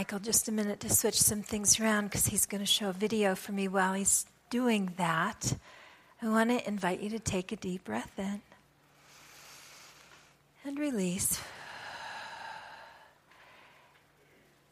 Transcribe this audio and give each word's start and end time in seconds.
Michael 0.00 0.18
just 0.18 0.48
a 0.48 0.52
minute 0.52 0.80
to 0.80 0.88
switch 0.88 1.20
some 1.20 1.42
things 1.42 1.78
around 1.78 2.06
because 2.06 2.24
he's 2.24 2.46
going 2.46 2.62
to 2.62 2.66
show 2.66 2.88
a 2.88 2.92
video 2.94 3.34
for 3.34 3.52
me 3.52 3.68
while 3.68 3.92
he's 3.92 4.24
doing 4.48 4.94
that. 4.96 5.52
I 6.22 6.28
want 6.30 6.48
to 6.48 6.66
invite 6.66 7.02
you 7.02 7.10
to 7.10 7.18
take 7.18 7.52
a 7.52 7.56
deep 7.56 7.84
breath 7.84 8.10
in 8.16 8.40
and 10.64 10.78
release. 10.78 11.38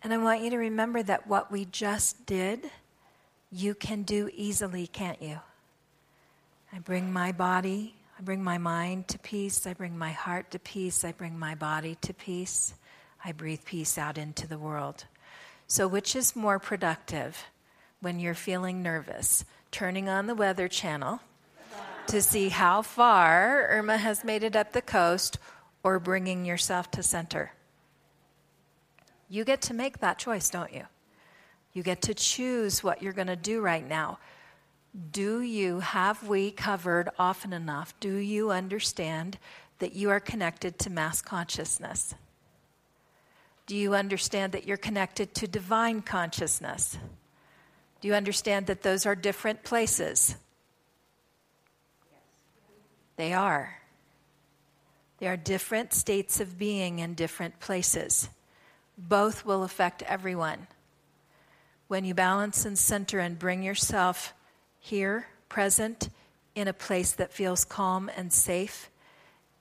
And 0.02 0.14
I 0.14 0.16
want 0.16 0.40
you 0.40 0.48
to 0.48 0.56
remember 0.56 1.02
that 1.02 1.26
what 1.26 1.52
we 1.52 1.66
just 1.66 2.24
did, 2.24 2.70
you 3.52 3.74
can 3.74 4.04
do 4.04 4.30
easily, 4.32 4.86
can't 4.86 5.20
you? 5.20 5.40
I 6.72 6.78
bring 6.78 7.12
my 7.12 7.32
body, 7.32 7.96
I 8.18 8.22
bring 8.22 8.42
my 8.42 8.56
mind 8.56 9.08
to 9.08 9.18
peace, 9.18 9.66
I 9.66 9.74
bring 9.74 9.98
my 9.98 10.12
heart 10.12 10.52
to 10.52 10.58
peace, 10.58 11.04
I 11.04 11.12
bring 11.12 11.38
my 11.38 11.54
body 11.54 11.98
to 12.00 12.14
peace. 12.14 12.72
I 13.24 13.32
breathe 13.32 13.64
peace 13.64 13.98
out 13.98 14.16
into 14.16 14.46
the 14.46 14.58
world. 14.58 15.04
So, 15.70 15.86
which 15.86 16.16
is 16.16 16.34
more 16.34 16.58
productive 16.58 17.44
when 18.00 18.18
you're 18.18 18.34
feeling 18.34 18.82
nervous? 18.82 19.44
Turning 19.70 20.08
on 20.08 20.26
the 20.26 20.34
Weather 20.34 20.66
Channel 20.66 21.20
to 22.06 22.22
see 22.22 22.48
how 22.48 22.80
far 22.80 23.66
Irma 23.68 23.98
has 23.98 24.24
made 24.24 24.42
it 24.42 24.56
up 24.56 24.72
the 24.72 24.80
coast 24.80 25.38
or 25.82 25.98
bringing 25.98 26.46
yourself 26.46 26.90
to 26.92 27.02
center? 27.02 27.52
You 29.28 29.44
get 29.44 29.60
to 29.62 29.74
make 29.74 29.98
that 29.98 30.18
choice, 30.18 30.48
don't 30.48 30.72
you? 30.72 30.84
You 31.74 31.82
get 31.82 32.00
to 32.02 32.14
choose 32.14 32.82
what 32.82 33.02
you're 33.02 33.12
going 33.12 33.26
to 33.26 33.36
do 33.36 33.60
right 33.60 33.86
now. 33.86 34.18
Do 35.12 35.42
you, 35.42 35.80
have 35.80 36.26
we 36.26 36.50
covered 36.50 37.10
often 37.18 37.52
enough? 37.52 37.92
Do 38.00 38.16
you 38.16 38.50
understand 38.50 39.38
that 39.80 39.94
you 39.94 40.08
are 40.08 40.18
connected 40.18 40.78
to 40.78 40.90
mass 40.90 41.20
consciousness? 41.20 42.14
Do 43.68 43.76
you 43.76 43.94
understand 43.94 44.54
that 44.54 44.66
you're 44.66 44.78
connected 44.78 45.34
to 45.34 45.46
divine 45.46 46.00
consciousness? 46.00 46.96
Do 48.00 48.08
you 48.08 48.14
understand 48.14 48.66
that 48.66 48.80
those 48.80 49.04
are 49.04 49.14
different 49.14 49.62
places? 49.62 50.36
They 53.16 53.34
are. 53.34 53.78
They 55.18 55.26
are 55.26 55.36
different 55.36 55.92
states 55.92 56.40
of 56.40 56.58
being 56.58 57.00
in 57.00 57.12
different 57.12 57.60
places. 57.60 58.30
Both 58.96 59.44
will 59.44 59.62
affect 59.62 60.02
everyone. 60.04 60.66
When 61.88 62.06
you 62.06 62.14
balance 62.14 62.64
and 62.64 62.78
center 62.78 63.18
and 63.18 63.38
bring 63.38 63.62
yourself 63.62 64.32
here, 64.78 65.26
present, 65.50 66.08
in 66.54 66.68
a 66.68 66.72
place 66.72 67.12
that 67.12 67.34
feels 67.34 67.66
calm 67.66 68.10
and 68.16 68.32
safe, 68.32 68.88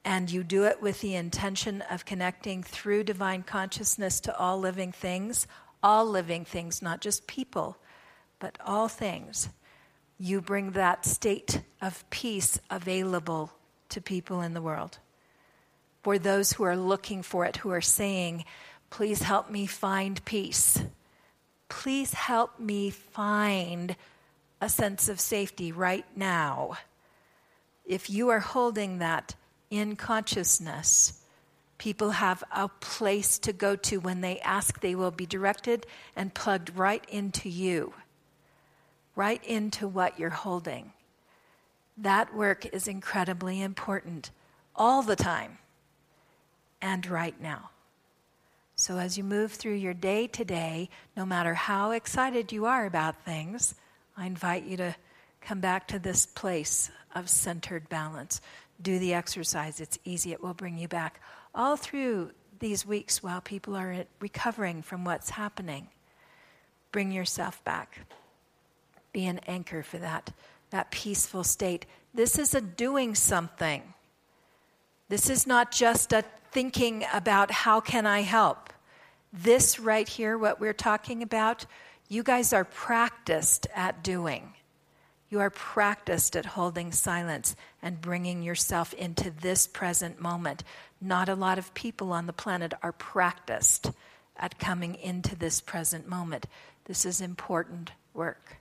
and 0.07 0.31
you 0.31 0.41
do 0.41 0.63
it 0.63 0.81
with 0.81 1.01
the 1.01 1.15
intention 1.15 1.81
of 1.91 2.05
connecting 2.05 2.63
through 2.63 3.03
divine 3.03 3.43
consciousness 3.43 4.21
to 4.21 4.33
all 4.37 4.57
living 4.57 4.93
things, 4.93 5.45
all 5.83 6.05
living 6.05 6.45
things, 6.45 6.81
not 6.81 7.01
just 7.01 7.27
people, 7.27 7.77
but 8.39 8.57
all 8.65 8.87
things, 8.87 9.49
you 10.17 10.39
bring 10.39 10.71
that 10.71 11.05
state 11.05 11.61
of 11.81 12.09
peace 12.09 12.57
available 12.69 13.51
to 13.89 13.99
people 13.99 14.39
in 14.39 14.53
the 14.53 14.61
world. 14.61 14.97
For 16.03 16.17
those 16.17 16.53
who 16.53 16.63
are 16.63 16.77
looking 16.77 17.21
for 17.21 17.43
it, 17.43 17.57
who 17.57 17.71
are 17.71 17.81
saying, 17.81 18.45
Please 18.89 19.21
help 19.21 19.51
me 19.51 19.65
find 19.65 20.23
peace. 20.23 20.81
Please 21.67 22.13
help 22.13 22.57
me 22.61 22.91
find 22.91 23.97
a 24.61 24.69
sense 24.69 25.09
of 25.09 25.19
safety 25.19 25.73
right 25.73 26.05
now. 26.15 26.77
If 27.85 28.09
you 28.09 28.29
are 28.29 28.39
holding 28.39 28.99
that, 28.99 29.35
in 29.69 29.95
consciousness, 29.95 31.21
people 31.77 32.11
have 32.11 32.43
a 32.51 32.67
place 32.67 33.37
to 33.39 33.53
go 33.53 33.75
to 33.75 33.99
when 33.99 34.21
they 34.21 34.39
ask, 34.39 34.79
they 34.79 34.95
will 34.95 35.11
be 35.11 35.25
directed 35.25 35.85
and 36.15 36.33
plugged 36.33 36.75
right 36.75 37.03
into 37.09 37.49
you, 37.49 37.93
right 39.15 39.43
into 39.43 39.87
what 39.87 40.19
you're 40.19 40.29
holding. 40.29 40.93
That 41.97 42.33
work 42.33 42.65
is 42.67 42.87
incredibly 42.87 43.61
important 43.61 44.31
all 44.75 45.01
the 45.01 45.15
time 45.15 45.57
and 46.81 47.05
right 47.07 47.39
now. 47.41 47.71
So, 48.75 48.99
as 48.99 49.17
you 49.17 49.23
move 49.23 49.53
through 49.53 49.73
your 49.73 49.95
day 49.95 50.27
today, 50.27 50.89
no 51.15 51.25
matter 51.25 51.55
how 51.55 51.91
excited 51.91 52.51
you 52.51 52.65
are 52.67 52.85
about 52.85 53.25
things, 53.25 53.73
I 54.15 54.27
invite 54.27 54.65
you 54.65 54.77
to 54.77 54.95
come 55.41 55.59
back 55.59 55.87
to 55.87 55.99
this 55.99 56.27
place 56.27 56.91
of 57.15 57.27
centered 57.27 57.89
balance 57.89 58.39
do 58.81 58.99
the 58.99 59.13
exercise. 59.13 59.79
It's 59.79 59.99
easy, 60.03 60.31
it 60.31 60.41
will 60.41 60.53
bring 60.53 60.77
you 60.77 60.87
back. 60.87 61.21
All 61.55 61.75
through 61.75 62.31
these 62.59 62.85
weeks 62.85 63.21
while 63.21 63.41
people 63.41 63.75
are 63.75 64.05
recovering 64.19 64.81
from 64.81 65.05
what's 65.05 65.31
happening, 65.31 65.89
bring 66.91 67.11
yourself 67.11 67.63
back. 67.63 67.99
Be 69.13 69.25
an 69.25 69.39
anchor 69.47 69.83
for 69.83 69.97
that, 69.97 70.31
that 70.69 70.91
peaceful 70.91 71.43
state. 71.43 71.85
This 72.13 72.37
is 72.37 72.53
a 72.53 72.61
doing 72.61 73.15
something. 73.15 73.93
This 75.09 75.29
is 75.29 75.47
not 75.47 75.71
just 75.71 76.13
a 76.13 76.23
thinking 76.51 77.05
about 77.13 77.51
how 77.51 77.79
can 77.79 78.05
I 78.05 78.21
help. 78.21 78.73
This 79.31 79.79
right 79.79 80.07
here, 80.07 80.37
what 80.37 80.59
we're 80.59 80.73
talking 80.73 81.21
about, 81.23 81.65
you 82.09 82.23
guys 82.23 82.53
are 82.53 82.63
practiced 82.63 83.67
at 83.75 84.03
doing. 84.03 84.53
You 85.29 85.39
are 85.39 85.49
practiced 85.49 86.35
at 86.35 86.45
holding 86.45 86.91
silence 86.91 87.55
and 87.81 87.99
bringing 87.99 88.41
yourself 88.41 88.93
into 88.93 89.29
this 89.29 89.67
present 89.67 90.21
moment. 90.21 90.63
Not 91.01 91.27
a 91.27 91.35
lot 91.35 91.57
of 91.57 91.73
people 91.73 92.13
on 92.13 92.27
the 92.27 92.33
planet 92.33 92.73
are 92.81 92.93
practiced 92.93 93.91
at 94.37 94.59
coming 94.59 94.95
into 94.95 95.35
this 95.35 95.59
present 95.59 96.07
moment. 96.07 96.45
This 96.85 97.05
is 97.05 97.19
important 97.19 97.91
work. 98.13 98.57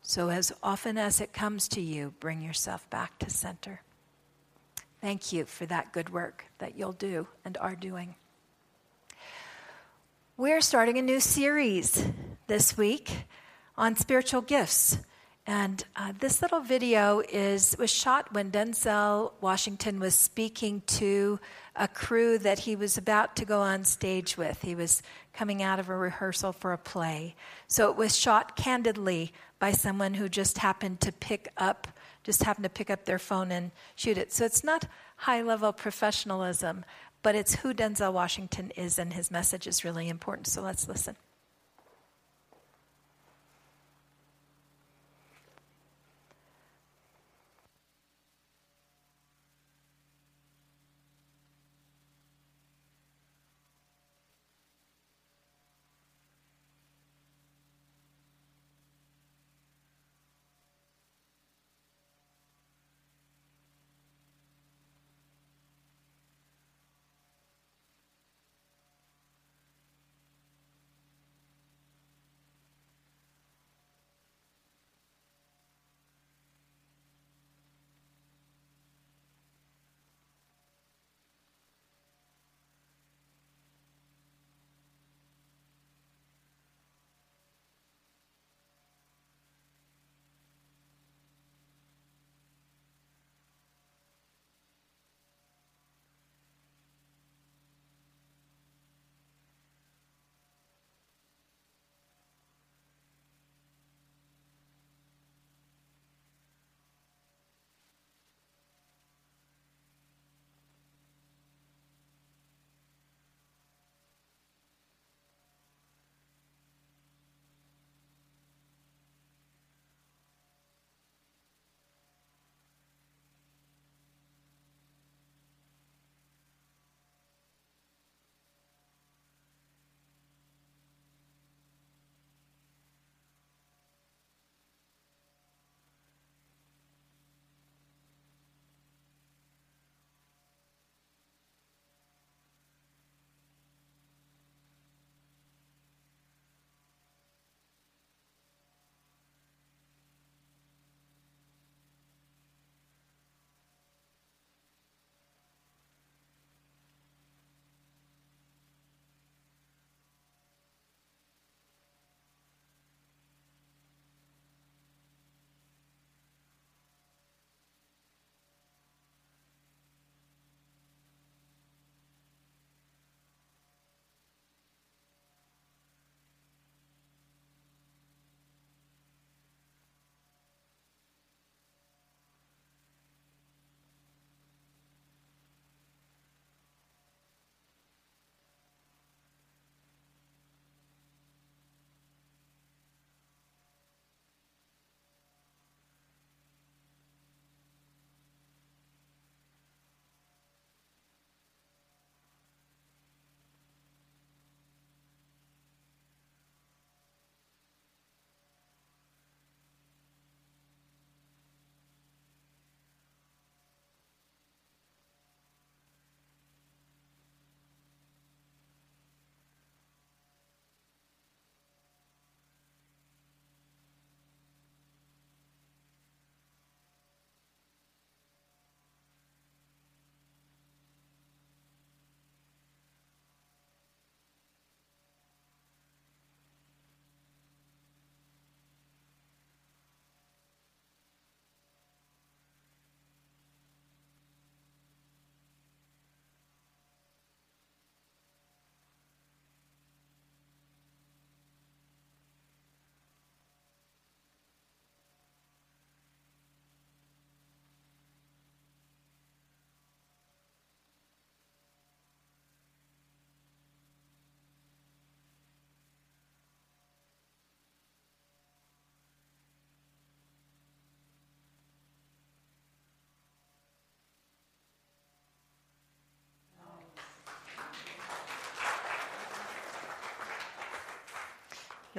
So, 0.00 0.30
as 0.30 0.52
often 0.62 0.98
as 0.98 1.20
it 1.20 1.32
comes 1.32 1.68
to 1.68 1.80
you, 1.80 2.14
bring 2.18 2.42
yourself 2.42 2.88
back 2.90 3.18
to 3.20 3.30
center. 3.30 3.82
Thank 5.00 5.32
you 5.32 5.44
for 5.44 5.66
that 5.66 5.92
good 5.92 6.10
work 6.10 6.44
that 6.58 6.76
you'll 6.76 6.92
do 6.92 7.28
and 7.44 7.56
are 7.58 7.76
doing. 7.76 8.14
We're 10.36 10.60
starting 10.60 10.98
a 10.98 11.02
new 11.02 11.20
series 11.20 12.04
this 12.46 12.76
week 12.76 13.26
on 13.76 13.94
spiritual 13.94 14.40
gifts. 14.40 14.98
And 15.46 15.82
uh, 15.96 16.12
this 16.18 16.40
little 16.40 16.60
video 16.60 17.20
is 17.20 17.74
was 17.76 17.90
shot 17.90 18.32
when 18.32 18.52
Denzel 18.52 19.32
Washington 19.40 19.98
was 19.98 20.14
speaking 20.14 20.82
to 20.86 21.40
a 21.74 21.88
crew 21.88 22.38
that 22.38 22.60
he 22.60 22.76
was 22.76 22.96
about 22.96 23.34
to 23.36 23.44
go 23.44 23.60
on 23.60 23.84
stage 23.84 24.36
with. 24.36 24.62
He 24.62 24.76
was 24.76 25.02
coming 25.32 25.60
out 25.60 25.80
of 25.80 25.88
a 25.88 25.96
rehearsal 25.96 26.52
for 26.52 26.72
a 26.72 26.78
play. 26.78 27.34
So 27.66 27.90
it 27.90 27.96
was 27.96 28.16
shot 28.16 28.54
candidly 28.54 29.32
by 29.58 29.72
someone 29.72 30.14
who 30.14 30.28
just 30.28 30.58
happened 30.58 31.00
to 31.00 31.12
pick 31.12 31.48
up 31.56 31.88
just 32.22 32.44
happened 32.44 32.62
to 32.62 32.70
pick 32.70 32.88
up 32.88 33.04
their 33.04 33.18
phone 33.18 33.50
and 33.50 33.72
shoot 33.96 34.16
it. 34.16 34.32
So 34.32 34.44
it's 34.44 34.62
not 34.62 34.86
high 35.16 35.42
level 35.42 35.72
professionalism, 35.72 36.84
but 37.22 37.34
it's 37.34 37.56
who 37.56 37.74
Denzel 37.74 38.12
Washington 38.12 38.70
is 38.76 38.96
and 38.96 39.12
his 39.12 39.28
message 39.30 39.66
is 39.66 39.84
really 39.84 40.08
important. 40.08 40.46
So 40.46 40.62
let's 40.62 40.86
listen. 40.86 41.16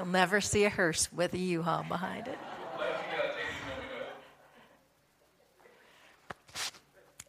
You'll 0.03 0.11
never 0.11 0.41
see 0.41 0.65
a 0.65 0.69
hearse 0.69 1.07
with 1.13 1.33
a 1.33 1.37
U-Haul 1.37 1.85
behind 1.87 2.27
it. 2.27 2.37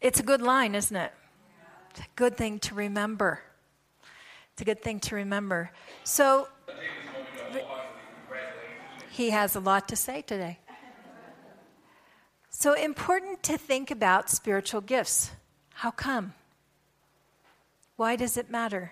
It's 0.01 0.19
a 0.19 0.25
good 0.25 0.43
line, 0.43 0.75
isn't 0.75 0.97
it? 0.97 1.13
It's 1.91 2.01
a 2.01 2.05
good 2.17 2.37
thing 2.37 2.59
to 2.59 2.75
remember. 2.75 3.41
It's 4.53 4.63
a 4.63 4.65
good 4.65 4.83
thing 4.83 4.99
to 5.01 5.15
remember. 5.15 5.71
So, 6.03 6.49
he 9.13 9.31
has 9.31 9.55
a 9.55 9.61
lot 9.61 9.87
to 9.91 9.95
say 9.95 10.23
today. 10.23 10.59
So, 12.51 12.73
important 12.73 13.45
to 13.45 13.57
think 13.57 13.93
about 13.93 14.29
spiritual 14.29 14.81
gifts. 14.81 15.31
How 15.75 15.93
come? 15.93 16.35
Why 17.95 18.17
does 18.17 18.37
it 18.37 18.51
matter 18.51 18.91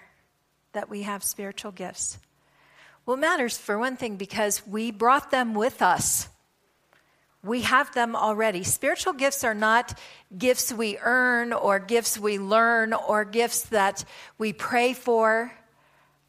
that 0.73 0.88
we 0.88 1.02
have 1.02 1.25
spiritual 1.25 1.73
gifts? 1.73 2.20
Well, 3.04 3.16
it 3.16 3.20
matters 3.20 3.58
for 3.58 3.78
one 3.78 3.96
thing 3.96 4.16
because 4.16 4.64
we 4.66 4.93
brought 4.93 5.31
them 5.31 5.54
with 5.54 5.82
us. 5.82 6.28
We 7.44 7.62
have 7.62 7.93
them 7.93 8.14
already. 8.14 8.62
Spiritual 8.62 9.14
gifts 9.14 9.43
are 9.43 9.54
not 9.54 9.99
gifts 10.37 10.72
we 10.72 10.99
earn 10.99 11.52
or 11.52 11.81
gifts 11.81 12.16
we 12.16 12.38
learn 12.38 12.93
or 12.93 13.25
gifts 13.25 13.62
that 13.70 14.04
we 14.38 14.52
pray 14.52 14.93
for. 14.93 15.52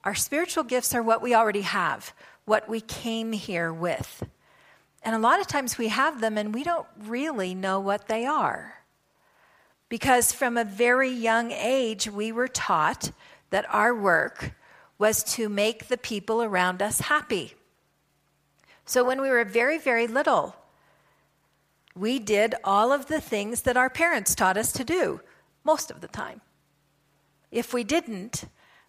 Our 0.03 0.15
spiritual 0.15 0.63
gifts 0.63 0.95
are 0.95 1.03
what 1.03 1.21
we 1.21 1.35
already 1.35 1.61
have, 1.61 2.11
what 2.45 2.67
we 2.67 2.81
came 2.81 3.31
here 3.31 3.71
with. 3.71 4.23
And 5.03 5.15
a 5.15 5.19
lot 5.19 5.39
of 5.39 5.45
times 5.45 5.77
we 5.77 5.89
have 5.89 6.19
them 6.21 6.39
and 6.39 6.55
we 6.55 6.63
don't 6.63 6.87
really 7.03 7.53
know 7.53 7.79
what 7.79 8.07
they 8.07 8.25
are. 8.25 8.73
Because 9.89 10.33
from 10.33 10.57
a 10.57 10.63
very 10.63 11.11
young 11.11 11.51
age, 11.51 12.09
we 12.09 12.31
were 12.31 12.47
taught 12.47 13.11
that 13.51 13.65
our 13.69 13.93
work 13.93 14.55
was 14.97 15.23
to 15.35 15.49
make 15.49 15.87
the 15.87 15.97
people 15.97 16.41
around 16.41 16.81
us 16.81 17.01
happy. 17.01 17.53
So 18.85 19.03
when 19.03 19.21
we 19.21 19.29
were 19.29 19.43
very, 19.45 19.77
very 19.77 20.07
little, 20.07 20.55
we 21.95 22.19
did 22.19 22.55
all 22.63 22.91
of 22.91 23.07
the 23.07 23.21
things 23.21 23.61
that 23.61 23.77
our 23.77 23.89
parents 23.89 24.35
taught 24.35 24.57
us 24.57 24.71
to 24.73 24.83
do 24.83 25.21
most 25.63 25.91
of 25.91 26.01
the 26.01 26.07
time. 26.07 26.41
If 27.51 27.73
we 27.73 27.83
didn't, 27.83 28.45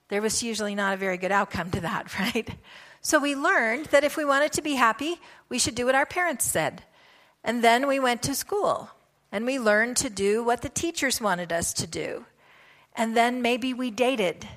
there 0.09 0.23
was 0.23 0.43
usually 0.43 0.75
not 0.75 0.95
a 0.95 0.99
very 0.99 1.17
good 1.17 1.33
outcome 1.33 1.71
to 1.73 1.81
that, 1.81 2.19
right? 2.19 2.49
So 3.01 3.19
we 3.19 3.35
learned 3.35 3.87
that 3.87 4.05
if 4.05 4.17
we 4.17 4.25
wanted 4.25 4.53
to 4.53 4.63
be 4.63 4.75
happy, 4.75 5.21
we 5.49 5.59
should 5.59 5.75
do 5.75 5.87
what 5.87 5.95
our 5.95 6.07
parents 6.07 6.45
said. 6.45 6.83
And 7.43 7.63
then 7.63 7.87
we 7.87 8.01
went 8.01 8.23
to 8.23 8.35
school 8.35 8.91
and 9.31 9.45
we 9.45 9.59
learned 9.59 9.99
to 9.99 10.09
do 10.09 10.43
what 10.43 10.63
the 10.63 10.71
teachers 10.71 11.21
wanted 11.21 11.53
us 11.53 11.73
to 11.75 11.87
do. 11.87 12.25
And 12.97 13.17
then 13.17 13.43
maybe 13.43 13.75
we 13.75 13.91
dated 13.91 14.49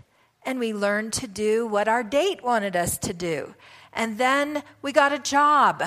and 0.48 0.60
we 0.60 0.74
learned 0.74 1.12
to 1.12 1.27
do 1.27 1.68
what 1.68 1.89
our 1.89 2.01
date 2.01 2.42
wanted 2.42 2.74
us 2.74 2.98
to 2.98 3.13
do. 3.13 3.54
And 3.92 4.18
then 4.18 4.63
we 4.82 4.94
got 4.94 5.12
a 5.12 5.20
job 5.20 5.84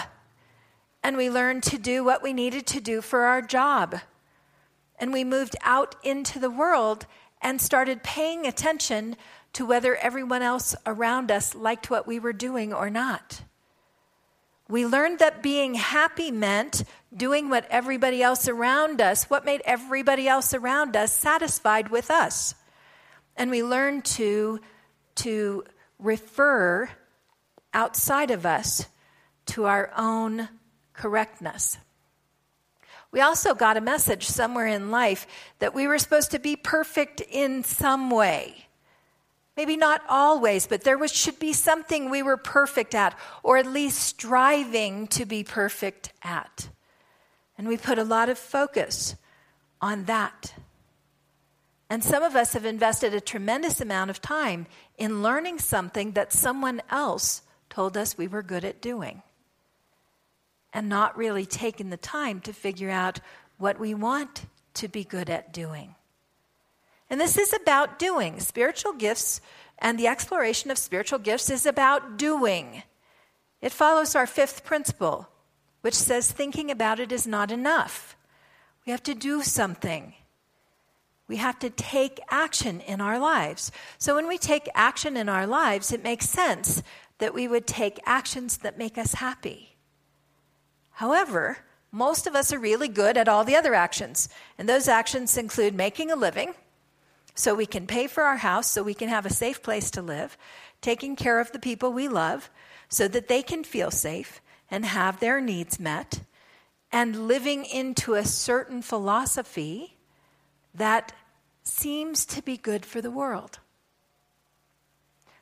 and 1.02 1.16
we 1.16 1.30
learned 1.30 1.62
to 1.62 1.78
do 1.78 2.04
what 2.04 2.22
we 2.22 2.34
needed 2.34 2.66
to 2.66 2.80
do 2.80 3.00
for 3.00 3.20
our 3.22 3.40
job. 3.40 4.00
And 4.98 5.14
we 5.14 5.24
moved 5.24 5.56
out 5.62 5.94
into 6.02 6.38
the 6.38 6.50
world 6.50 7.06
and 7.40 7.58
started 7.58 8.02
paying 8.02 8.46
attention 8.46 9.16
to 9.54 9.64
whether 9.64 9.96
everyone 9.96 10.42
else 10.42 10.76
around 10.84 11.30
us 11.30 11.54
liked 11.54 11.88
what 11.88 12.06
we 12.06 12.20
were 12.20 12.34
doing 12.34 12.70
or 12.70 12.90
not. 12.90 13.40
We 14.68 14.86
learned 14.86 15.20
that 15.20 15.42
being 15.42 15.72
happy 15.74 16.30
meant 16.30 16.84
doing 17.16 17.48
what 17.48 17.66
everybody 17.70 18.22
else 18.22 18.46
around 18.46 19.00
us, 19.00 19.24
what 19.24 19.46
made 19.46 19.62
everybody 19.64 20.28
else 20.28 20.52
around 20.52 20.96
us 20.96 21.18
satisfied 21.18 21.88
with 21.88 22.10
us. 22.10 22.54
And 23.40 23.50
we 23.50 23.62
learned 23.62 24.04
to, 24.04 24.60
to 25.14 25.64
refer 25.98 26.90
outside 27.72 28.30
of 28.30 28.44
us 28.44 28.84
to 29.46 29.64
our 29.64 29.90
own 29.96 30.50
correctness. 30.92 31.78
We 33.10 33.22
also 33.22 33.54
got 33.54 33.78
a 33.78 33.80
message 33.80 34.26
somewhere 34.26 34.66
in 34.66 34.90
life 34.90 35.26
that 35.58 35.74
we 35.74 35.86
were 35.86 35.96
supposed 35.96 36.32
to 36.32 36.38
be 36.38 36.54
perfect 36.54 37.22
in 37.22 37.64
some 37.64 38.10
way. 38.10 38.66
Maybe 39.56 39.78
not 39.78 40.02
always, 40.06 40.66
but 40.66 40.82
there 40.82 40.98
was, 40.98 41.10
should 41.10 41.38
be 41.38 41.54
something 41.54 42.10
we 42.10 42.22
were 42.22 42.36
perfect 42.36 42.94
at, 42.94 43.18
or 43.42 43.56
at 43.56 43.66
least 43.66 44.00
striving 44.00 45.06
to 45.06 45.24
be 45.24 45.44
perfect 45.44 46.12
at. 46.22 46.68
And 47.56 47.66
we 47.66 47.78
put 47.78 47.98
a 47.98 48.04
lot 48.04 48.28
of 48.28 48.38
focus 48.38 49.16
on 49.80 50.04
that. 50.04 50.52
And 51.90 52.04
some 52.04 52.22
of 52.22 52.36
us 52.36 52.52
have 52.52 52.64
invested 52.64 53.12
a 53.12 53.20
tremendous 53.20 53.80
amount 53.80 54.10
of 54.10 54.22
time 54.22 54.66
in 54.96 55.24
learning 55.24 55.58
something 55.58 56.12
that 56.12 56.32
someone 56.32 56.80
else 56.88 57.42
told 57.68 57.96
us 57.96 58.16
we 58.16 58.28
were 58.28 58.44
good 58.44 58.64
at 58.64 58.80
doing 58.80 59.22
and 60.72 60.88
not 60.88 61.18
really 61.18 61.44
taking 61.44 61.90
the 61.90 61.96
time 61.96 62.40
to 62.42 62.52
figure 62.52 62.90
out 62.90 63.18
what 63.58 63.80
we 63.80 63.92
want 63.92 64.46
to 64.74 64.86
be 64.86 65.02
good 65.02 65.28
at 65.28 65.52
doing. 65.52 65.96
And 67.10 67.20
this 67.20 67.36
is 67.36 67.52
about 67.52 67.98
doing. 67.98 68.38
Spiritual 68.38 68.92
gifts 68.92 69.40
and 69.80 69.98
the 69.98 70.06
exploration 70.06 70.70
of 70.70 70.78
spiritual 70.78 71.18
gifts 71.18 71.50
is 71.50 71.66
about 71.66 72.16
doing. 72.16 72.84
It 73.60 73.72
follows 73.72 74.14
our 74.14 74.28
fifth 74.28 74.64
principle, 74.64 75.28
which 75.80 75.94
says 75.94 76.30
thinking 76.30 76.70
about 76.70 77.00
it 77.00 77.10
is 77.10 77.26
not 77.26 77.50
enough. 77.50 78.16
We 78.86 78.92
have 78.92 79.02
to 79.02 79.14
do 79.14 79.42
something. 79.42 80.14
We 81.30 81.36
have 81.36 81.60
to 81.60 81.70
take 81.70 82.18
action 82.28 82.80
in 82.80 83.00
our 83.00 83.16
lives. 83.16 83.70
So 83.98 84.16
when 84.16 84.26
we 84.26 84.36
take 84.36 84.68
action 84.74 85.16
in 85.16 85.28
our 85.28 85.46
lives, 85.46 85.92
it 85.92 86.02
makes 86.02 86.28
sense 86.28 86.82
that 87.18 87.32
we 87.32 87.46
would 87.46 87.68
take 87.68 88.00
actions 88.04 88.58
that 88.58 88.76
make 88.76 88.98
us 88.98 89.14
happy. 89.14 89.76
However, 90.90 91.58
most 91.92 92.26
of 92.26 92.34
us 92.34 92.52
are 92.52 92.58
really 92.58 92.88
good 92.88 93.16
at 93.16 93.28
all 93.28 93.44
the 93.44 93.54
other 93.54 93.74
actions. 93.74 94.28
And 94.58 94.68
those 94.68 94.88
actions 94.88 95.38
include 95.38 95.72
making 95.72 96.10
a 96.10 96.16
living 96.16 96.52
so 97.36 97.54
we 97.54 97.64
can 97.64 97.86
pay 97.86 98.08
for 98.08 98.24
our 98.24 98.38
house, 98.38 98.66
so 98.66 98.82
we 98.82 98.92
can 98.92 99.08
have 99.08 99.24
a 99.24 99.30
safe 99.30 99.62
place 99.62 99.88
to 99.92 100.02
live, 100.02 100.36
taking 100.80 101.14
care 101.14 101.38
of 101.38 101.52
the 101.52 101.60
people 101.60 101.92
we 101.92 102.08
love 102.08 102.50
so 102.88 103.06
that 103.06 103.28
they 103.28 103.44
can 103.44 103.62
feel 103.62 103.92
safe 103.92 104.40
and 104.68 104.84
have 104.84 105.20
their 105.20 105.40
needs 105.40 105.78
met, 105.78 106.22
and 106.90 107.28
living 107.28 107.64
into 107.64 108.14
a 108.14 108.24
certain 108.24 108.82
philosophy 108.82 109.96
that 110.74 111.12
seems 111.62 112.24
to 112.26 112.42
be 112.42 112.56
good 112.56 112.84
for 112.84 113.00
the 113.00 113.10
world. 113.10 113.58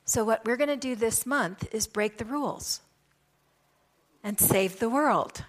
So, 0.04 0.24
what 0.24 0.44
we're 0.44 0.56
going 0.56 0.68
to 0.68 0.76
do 0.76 0.96
this 0.96 1.26
month 1.26 1.68
is 1.72 1.86
break 1.86 2.16
the 2.16 2.24
rules 2.24 2.80
and 4.24 4.40
save 4.40 4.78
the 4.78 4.88
world. 4.88 5.44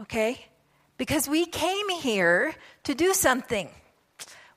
Okay? 0.00 0.46
Because 0.96 1.28
we 1.28 1.46
came 1.46 1.88
here 1.88 2.54
to 2.84 2.94
do 2.94 3.12
something. 3.12 3.68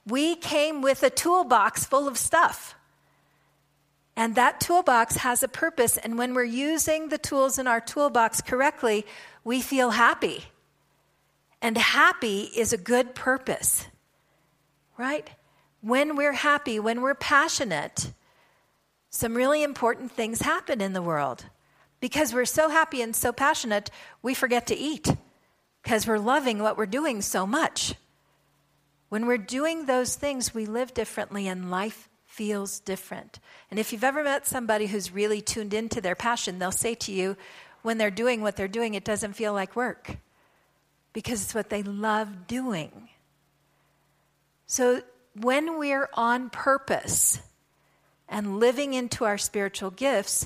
We 0.08 0.36
came 0.36 0.82
with 0.82 1.04
a 1.04 1.10
toolbox 1.10 1.86
full 1.86 2.08
of 2.08 2.18
stuff. 2.18 2.76
And 4.16 4.36
that 4.36 4.62
toolbox 4.62 5.18
has 5.18 5.44
a 5.44 5.48
purpose. 5.48 5.98
And 5.98 6.18
when 6.18 6.34
we're 6.34 6.44
using 6.44 7.10
the 7.10 7.18
tools 7.18 7.60
in 7.60 7.68
our 7.68 7.82
toolbox 7.82 8.42
correctly, 8.42 9.06
we 9.44 9.62
feel 9.62 9.92
happy. 9.92 10.46
And 11.66 11.80
happy 11.80 12.42
is 12.56 12.74
a 12.74 12.78
good 12.78 13.16
purpose, 13.16 13.88
right? 15.00 15.28
When 15.82 16.16
we're 16.16 16.32
happy, 16.32 16.80
when 16.80 17.02
we're 17.02 17.16
passionate, 17.16 18.14
some 19.10 19.34
really 19.34 19.64
important 19.64 20.12
things 20.12 20.42
happen 20.42 20.80
in 20.80 20.94
the 20.94 21.02
world. 21.02 21.46
Because 22.00 22.36
we're 22.36 22.46
so 22.46 22.70
happy 22.70 23.02
and 23.02 23.16
so 23.16 23.32
passionate, 23.32 23.90
we 24.22 24.36
forget 24.36 24.68
to 24.68 24.78
eat 24.78 25.08
because 25.82 26.06
we're 26.06 26.20
loving 26.20 26.60
what 26.60 26.78
we're 26.78 26.86
doing 26.86 27.24
so 27.24 27.48
much. 27.48 27.96
When 29.10 29.26
we're 29.26 29.40
doing 29.40 29.88
those 29.88 30.14
things, 30.14 30.54
we 30.54 30.68
live 30.68 30.94
differently 30.94 31.48
and 31.48 31.72
life 31.72 32.10
feels 32.28 32.80
different. 32.80 33.40
And 33.72 33.80
if 33.80 33.92
you've 33.92 34.04
ever 34.04 34.24
met 34.24 34.46
somebody 34.46 34.86
who's 34.86 35.12
really 35.12 35.42
tuned 35.42 35.74
into 35.74 36.00
their 36.00 36.14
passion, 36.14 36.60
they'll 36.60 36.72
say 36.72 36.94
to 36.94 37.12
you, 37.12 37.36
when 37.82 37.98
they're 37.98 38.12
doing 38.12 38.42
what 38.42 38.56
they're 38.56 38.68
doing, 38.68 38.94
it 38.94 39.04
doesn't 39.04 39.34
feel 39.34 39.54
like 39.54 39.76
work 39.76 40.18
because 41.16 41.42
it's 41.42 41.56
what 41.56 41.70
they 41.70 41.82
love 41.82 42.46
doing. 42.46 42.92
So 44.66 45.02
when 45.40 45.80
we're 45.80 46.10
on 46.14 46.50
purpose 46.50 47.40
and 48.28 48.60
living 48.60 48.94
into 48.94 49.24
our 49.24 49.38
spiritual 49.38 49.92
gifts, 49.92 50.46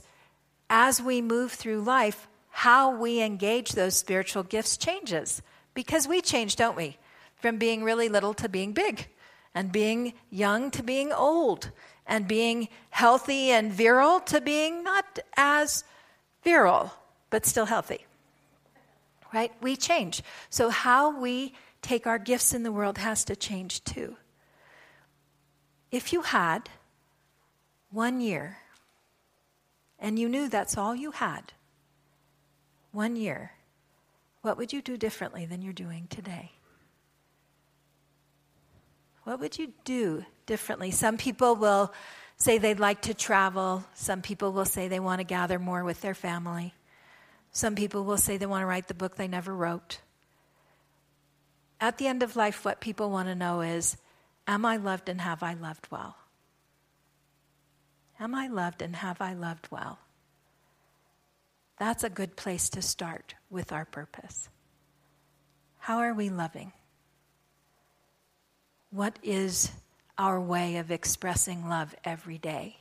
as 0.69 1.01
we 1.01 1.23
move 1.23 1.53
through 1.53 1.81
life, 1.81 2.27
how 2.51 2.95
we 2.95 3.19
engage 3.19 3.71
those 3.71 3.97
spiritual 3.97 4.43
gifts 4.43 4.77
changes. 4.77 5.41
Because 5.73 6.07
we 6.07 6.21
change, 6.21 6.55
don't 6.55 6.77
we? 6.77 6.97
From 7.37 7.57
being 7.57 7.83
really 7.83 8.07
little 8.07 8.35
to 8.35 8.47
being 8.47 8.71
big, 8.71 9.07
and 9.55 9.71
being 9.71 10.13
young 10.29 10.69
to 10.69 10.83
being 10.83 11.11
old, 11.11 11.71
and 12.05 12.27
being 12.27 12.67
healthy 12.91 13.49
and 13.49 13.73
virile 13.73 14.19
to 14.19 14.39
being 14.39 14.83
not 14.83 15.17
as 15.35 15.83
virile, 16.43 16.93
but 17.31 17.47
still 17.47 17.65
healthy. 17.65 18.05
Right? 19.33 19.51
We 19.61 19.75
change. 19.75 20.23
So, 20.49 20.69
how 20.69 21.19
we 21.19 21.53
take 21.81 22.07
our 22.07 22.19
gifts 22.19 22.53
in 22.53 22.63
the 22.63 22.71
world 22.71 22.97
has 22.97 23.23
to 23.25 23.35
change 23.35 23.83
too. 23.83 24.17
If 25.91 26.13
you 26.13 26.21
had 26.21 26.69
one 27.91 28.21
year 28.21 28.57
and 29.97 30.19
you 30.19 30.29
knew 30.29 30.49
that's 30.49 30.77
all 30.77 30.95
you 30.95 31.11
had, 31.11 31.53
one 32.91 33.15
year, 33.15 33.51
what 34.41 34.57
would 34.57 34.73
you 34.73 34.81
do 34.81 34.97
differently 34.97 35.45
than 35.45 35.61
you're 35.61 35.73
doing 35.73 36.07
today? 36.09 36.51
What 39.23 39.39
would 39.39 39.59
you 39.59 39.73
do 39.83 40.25
differently? 40.45 40.91
Some 40.91 41.17
people 41.17 41.55
will 41.55 41.93
say 42.37 42.57
they'd 42.57 42.79
like 42.79 43.01
to 43.03 43.13
travel. 43.13 43.83
Some 43.93 44.21
people 44.21 44.53
will 44.53 44.65
say 44.65 44.87
they 44.87 44.99
want 44.99 45.19
to 45.19 45.25
gather 45.25 45.59
more 45.59 45.83
with 45.83 46.01
their 46.01 46.15
family. 46.15 46.73
Some 47.59 47.75
people 47.75 48.05
will 48.05 48.15
say 48.15 48.37
they 48.37 48.45
want 48.45 48.61
to 48.61 48.67
write 48.67 48.87
the 48.87 48.93
book 48.93 49.17
they 49.17 49.27
never 49.27 49.53
wrote. 49.53 49.99
At 51.81 51.97
the 51.97 52.07
end 52.07 52.23
of 52.23 52.37
life, 52.37 52.63
what 52.63 52.79
people 52.79 53.09
want 53.09 53.27
to 53.27 53.35
know 53.35 53.59
is 53.59 53.97
Am 54.47 54.65
I 54.65 54.77
loved 54.77 55.09
and 55.09 55.19
have 55.19 55.43
I 55.43 55.55
loved 55.55 55.89
well? 55.91 56.15
Am 58.17 58.33
I 58.33 58.47
loved 58.47 58.81
and 58.81 58.95
have 58.95 59.19
I 59.19 59.33
loved 59.33 59.67
well? 59.69 59.99
That's 61.77 62.05
a 62.05 62.09
good 62.09 62.37
place 62.37 62.69
to 62.69 62.81
start 62.81 63.35
with 63.49 63.73
our 63.73 63.83
purpose. 63.83 64.47
How 65.79 65.97
are 65.97 66.13
we 66.13 66.29
loving? 66.29 66.71
What 68.89 69.19
is 69.21 69.69
our 70.17 70.39
way 70.39 70.77
of 70.77 70.91
expressing 70.91 71.67
love 71.67 71.93
every 72.05 72.37
day? 72.37 72.77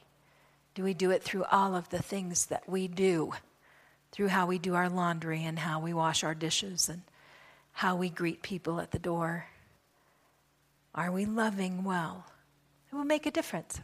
Do 0.76 0.85
we 0.85 0.94
do 0.94 1.11
it 1.11 1.25
through 1.25 1.47
all 1.50 1.75
of 1.75 1.88
the 1.88 2.00
things 2.00 2.47
that 2.47 2.68
we 2.68 2.87
do? 2.87 3.32
Through 4.11 4.29
how 4.29 4.47
we 4.47 4.59
do 4.59 4.75
our 4.75 4.88
laundry 4.88 5.45
and 5.45 5.59
how 5.59 5.81
we 5.81 5.93
wash 5.93 6.25
our 6.25 6.35
dishes 6.35 6.88
and 6.88 7.03
how 7.73 7.95
we 7.95 8.09
greet 8.09 8.43
people 8.43 8.81
at 8.81 8.91
the 8.91 8.99
door? 8.99 9.47
Are 10.95 11.12
we 11.12 11.27
loving 11.27 11.85
well? 11.85 12.27
It 12.91 12.97
will 12.97 13.05
make 13.05 13.27
a 13.27 13.31
difference. 13.31 13.81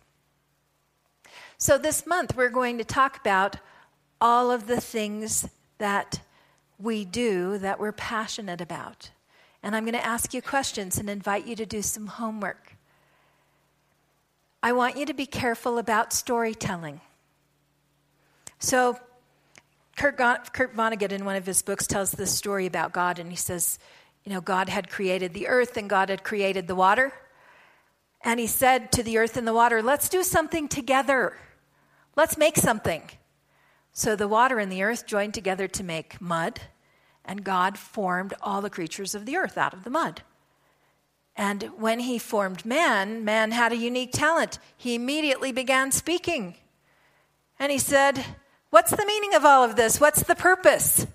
So, 1.58 1.78
this 1.78 2.06
month 2.06 2.36
we're 2.36 2.50
going 2.50 2.78
to 2.78 2.84
talk 2.84 3.18
about 3.18 3.56
all 4.20 4.50
of 4.50 4.66
the 4.66 4.80
things 4.80 5.48
that 5.78 6.20
we 6.78 7.04
do 7.04 7.58
that 7.58 7.78
we're 7.78 7.92
passionate 7.92 8.60
about. 8.60 9.10
And 9.62 9.76
I'm 9.76 9.84
going 9.84 9.94
to 9.94 10.04
ask 10.04 10.34
you 10.34 10.42
questions 10.42 10.98
and 10.98 11.08
invite 11.08 11.46
you 11.46 11.56
to 11.56 11.66
do 11.66 11.80
some 11.80 12.06
homework. 12.06 12.76
I 14.62 14.72
want 14.72 14.96
you 14.96 15.06
to 15.06 15.14
be 15.14 15.26
careful 15.26 15.78
about 15.78 16.12
storytelling. 16.12 17.00
So, 18.58 18.98
Kurt, 19.96 20.16
Kurt 20.52 20.74
Vonnegut, 20.74 21.12
in 21.12 21.24
one 21.24 21.36
of 21.36 21.46
his 21.46 21.62
books, 21.62 21.86
tells 21.86 22.12
this 22.12 22.34
story 22.36 22.66
about 22.66 22.92
God, 22.92 23.18
and 23.18 23.30
he 23.30 23.36
says, 23.36 23.78
You 24.24 24.32
know, 24.32 24.40
God 24.40 24.68
had 24.68 24.90
created 24.90 25.34
the 25.34 25.48
earth 25.48 25.76
and 25.76 25.88
God 25.88 26.08
had 26.08 26.24
created 26.24 26.66
the 26.66 26.74
water. 26.74 27.12
And 28.22 28.40
he 28.40 28.46
said 28.46 28.90
to 28.92 29.02
the 29.02 29.18
earth 29.18 29.36
and 29.36 29.46
the 29.46 29.54
water, 29.54 29.82
Let's 29.82 30.08
do 30.08 30.22
something 30.22 30.66
together. 30.68 31.36
Let's 32.16 32.38
make 32.38 32.56
something. 32.56 33.02
So 33.92 34.16
the 34.16 34.28
water 34.28 34.58
and 34.58 34.72
the 34.72 34.82
earth 34.82 35.06
joined 35.06 35.34
together 35.34 35.68
to 35.68 35.84
make 35.84 36.20
mud, 36.20 36.60
and 37.24 37.44
God 37.44 37.78
formed 37.78 38.34
all 38.42 38.60
the 38.60 38.70
creatures 38.70 39.14
of 39.14 39.26
the 39.26 39.36
earth 39.36 39.56
out 39.56 39.72
of 39.72 39.84
the 39.84 39.90
mud. 39.90 40.22
And 41.36 41.70
when 41.76 42.00
he 42.00 42.18
formed 42.18 42.64
man, 42.64 43.24
man 43.24 43.50
had 43.50 43.72
a 43.72 43.76
unique 43.76 44.12
talent. 44.12 44.58
He 44.76 44.94
immediately 44.94 45.52
began 45.52 45.90
speaking. 45.90 46.54
And 47.58 47.72
he 47.72 47.78
said, 47.78 48.24
What's 48.74 48.90
the 48.90 49.06
meaning 49.06 49.36
of 49.36 49.44
all 49.44 49.62
of 49.62 49.76
this? 49.76 50.00
What's 50.00 50.24
the 50.24 50.34
purpose? 50.34 51.06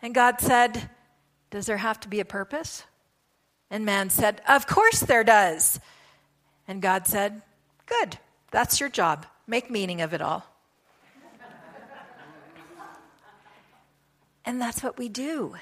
And 0.00 0.14
God 0.14 0.40
said, 0.40 0.88
Does 1.50 1.66
there 1.66 1.76
have 1.76 2.00
to 2.00 2.08
be 2.08 2.20
a 2.20 2.24
purpose? 2.24 2.84
And 3.70 3.84
man 3.84 4.08
said, 4.08 4.40
Of 4.48 4.66
course 4.66 5.00
there 5.00 5.22
does. 5.22 5.78
And 6.66 6.80
God 6.80 7.06
said, 7.06 7.42
Good, 7.84 8.16
that's 8.50 8.80
your 8.80 8.88
job. 8.88 9.26
Make 9.46 9.70
meaning 9.70 10.00
of 10.00 10.14
it 10.14 10.22
all. 10.22 10.46
And 14.46 14.58
that's 14.58 14.82
what 14.82 14.96
we 14.96 15.10
do. 15.10 15.56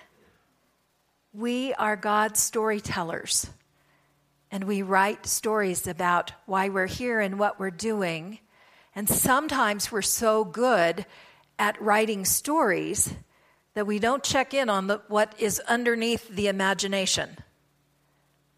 We 1.35 1.75
are 1.75 1.97
God's 1.97 2.39
storytellers. 2.39 3.51
And 4.53 4.63
we 4.63 4.83
write 4.83 5.27
stories 5.27 5.89
about 5.89 6.33
why 6.47 6.69
we're 6.69 6.87
here 6.87 7.19
and 7.19 7.41
what 7.41 7.59
we're 7.59 7.73
doing. 7.73 8.39
And 8.95 9.09
sometimes 9.09 9.91
we're 9.91 10.01
so 10.01 10.45
good 10.45 11.07
at 11.61 11.81
writing 11.81 12.25
stories 12.25 13.13
that 13.75 13.87
we 13.87 13.99
don't 13.99 14.25
check 14.25 14.55
in 14.55 14.71
on 14.71 14.87
the, 14.87 15.03
what 15.09 15.35
is 15.39 15.61
underneath 15.69 16.27
the 16.29 16.49
imagination. 16.49 17.37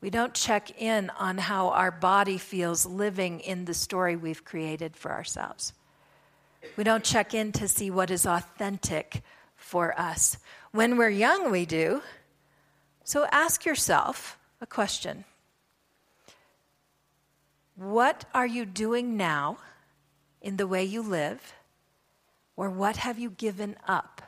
We 0.00 0.08
don't 0.08 0.32
check 0.32 0.80
in 0.80 1.10
on 1.10 1.36
how 1.36 1.70
our 1.70 1.90
body 1.90 2.38
feels 2.38 2.86
living 2.86 3.40
in 3.40 3.64
the 3.64 3.74
story 3.74 4.14
we've 4.14 4.44
created 4.44 4.96
for 4.96 5.10
ourselves. 5.10 5.72
We 6.76 6.84
don't 6.84 7.02
check 7.02 7.34
in 7.34 7.50
to 7.52 7.66
see 7.66 7.90
what 7.90 8.10
is 8.10 8.24
authentic 8.24 9.22
for 9.56 9.98
us. 10.00 10.38
When 10.70 10.96
we're 10.96 11.10
young, 11.10 11.50
we 11.50 11.66
do. 11.66 12.02
So 13.02 13.26
ask 13.32 13.64
yourself 13.64 14.38
a 14.60 14.66
question 14.66 15.24
What 17.74 18.26
are 18.32 18.46
you 18.46 18.64
doing 18.64 19.16
now 19.16 19.58
in 20.40 20.56
the 20.56 20.68
way 20.68 20.84
you 20.84 21.02
live? 21.02 21.52
Or 22.56 22.70
what 22.70 22.96
have 22.98 23.18
you 23.18 23.30
given 23.30 23.76
up 23.86 24.22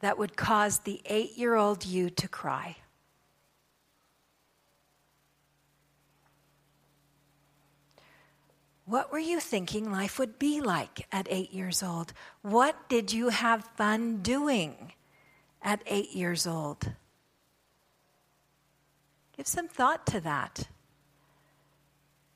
that 0.00 0.18
would 0.18 0.36
cause 0.36 0.80
the 0.80 1.00
eight 1.06 1.36
year 1.36 1.54
old 1.54 1.84
you 1.84 2.10
to 2.10 2.28
cry? 2.28 2.76
What 8.86 9.10
were 9.10 9.18
you 9.18 9.40
thinking 9.40 9.90
life 9.90 10.18
would 10.18 10.38
be 10.38 10.60
like 10.60 11.06
at 11.10 11.26
eight 11.30 11.52
years 11.52 11.82
old? 11.82 12.12
What 12.42 12.88
did 12.88 13.12
you 13.12 13.30
have 13.30 13.64
fun 13.76 14.18
doing 14.18 14.92
at 15.62 15.80
eight 15.86 16.12
years 16.12 16.46
old? 16.46 16.92
Give 19.36 19.46
some 19.46 19.68
thought 19.68 20.06
to 20.06 20.20
that. 20.20 20.68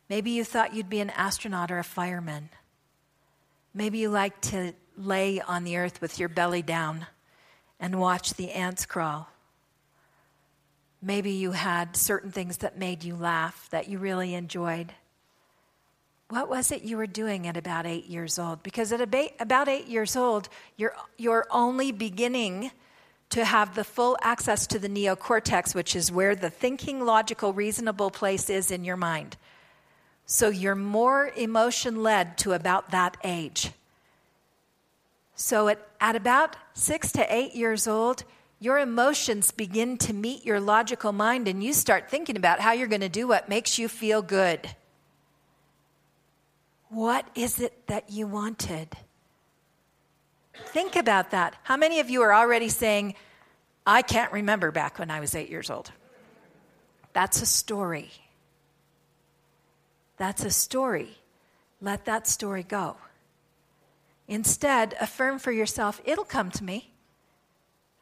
Maybe 0.08 0.30
you 0.30 0.42
thought 0.42 0.74
you'd 0.74 0.88
be 0.88 1.00
an 1.00 1.10
astronaut 1.10 1.70
or 1.70 1.78
a 1.78 1.84
fireman. 1.84 2.48
Maybe 3.74 3.98
you 3.98 4.08
liked 4.08 4.42
to 4.44 4.72
lay 4.98 5.40
on 5.40 5.64
the 5.64 5.76
earth 5.76 6.00
with 6.00 6.18
your 6.18 6.28
belly 6.28 6.62
down 6.62 7.06
and 7.80 8.00
watch 8.00 8.34
the 8.34 8.50
ants 8.52 8.84
crawl. 8.84 9.28
Maybe 11.00 11.30
you 11.30 11.52
had 11.52 11.96
certain 11.96 12.32
things 12.32 12.58
that 12.58 12.76
made 12.76 13.04
you 13.04 13.14
laugh 13.14 13.68
that 13.70 13.88
you 13.88 13.98
really 13.98 14.34
enjoyed. 14.34 14.92
What 16.28 16.48
was 16.48 16.72
it 16.72 16.82
you 16.82 16.96
were 16.96 17.06
doing 17.06 17.46
at 17.46 17.56
about 17.56 17.86
eight 17.86 18.06
years 18.06 18.38
old? 18.38 18.62
Because 18.62 18.92
at 18.92 19.00
about 19.40 19.68
eight 19.68 19.86
years 19.86 20.16
old, 20.16 20.48
you're, 20.76 20.94
you're 21.16 21.46
only 21.50 21.92
beginning 21.92 22.72
to 23.30 23.44
have 23.44 23.74
the 23.74 23.84
full 23.84 24.16
access 24.22 24.66
to 24.66 24.78
the 24.78 24.88
neocortex, 24.88 25.74
which 25.74 25.94
is 25.94 26.10
where 26.10 26.34
the 26.34 26.50
thinking, 26.50 27.04
logical, 27.04 27.52
reasonable 27.52 28.10
place 28.10 28.50
is 28.50 28.70
in 28.70 28.84
your 28.84 28.96
mind. 28.96 29.36
So 30.26 30.48
you're 30.48 30.74
more 30.74 31.30
emotion 31.36 32.02
led 32.02 32.36
to 32.38 32.52
about 32.52 32.90
that 32.90 33.16
age. 33.24 33.70
So 35.40 35.68
at, 35.68 35.78
at 36.00 36.16
about 36.16 36.56
six 36.74 37.12
to 37.12 37.32
eight 37.32 37.54
years 37.54 37.86
old, 37.86 38.24
your 38.58 38.80
emotions 38.80 39.52
begin 39.52 39.96
to 39.98 40.12
meet 40.12 40.44
your 40.44 40.58
logical 40.58 41.12
mind, 41.12 41.46
and 41.46 41.62
you 41.62 41.72
start 41.72 42.10
thinking 42.10 42.36
about 42.36 42.58
how 42.58 42.72
you're 42.72 42.88
going 42.88 43.02
to 43.02 43.08
do 43.08 43.28
what 43.28 43.48
makes 43.48 43.78
you 43.78 43.86
feel 43.86 44.20
good. 44.20 44.68
What 46.88 47.24
is 47.36 47.60
it 47.60 47.86
that 47.86 48.10
you 48.10 48.26
wanted? 48.26 48.88
Think 50.54 50.96
about 50.96 51.30
that. 51.30 51.54
How 51.62 51.76
many 51.76 52.00
of 52.00 52.10
you 52.10 52.22
are 52.22 52.34
already 52.34 52.68
saying, 52.68 53.14
I 53.86 54.02
can't 54.02 54.32
remember 54.32 54.72
back 54.72 54.98
when 54.98 55.08
I 55.08 55.20
was 55.20 55.36
eight 55.36 55.50
years 55.50 55.70
old? 55.70 55.92
That's 57.12 57.40
a 57.40 57.46
story. 57.46 58.10
That's 60.16 60.44
a 60.44 60.50
story. 60.50 61.10
Let 61.80 62.06
that 62.06 62.26
story 62.26 62.64
go. 62.64 62.96
Instead, 64.28 64.94
affirm 65.00 65.38
for 65.38 65.50
yourself, 65.50 66.00
it'll 66.04 66.24
come 66.24 66.50
to 66.50 66.62
me. 66.62 66.92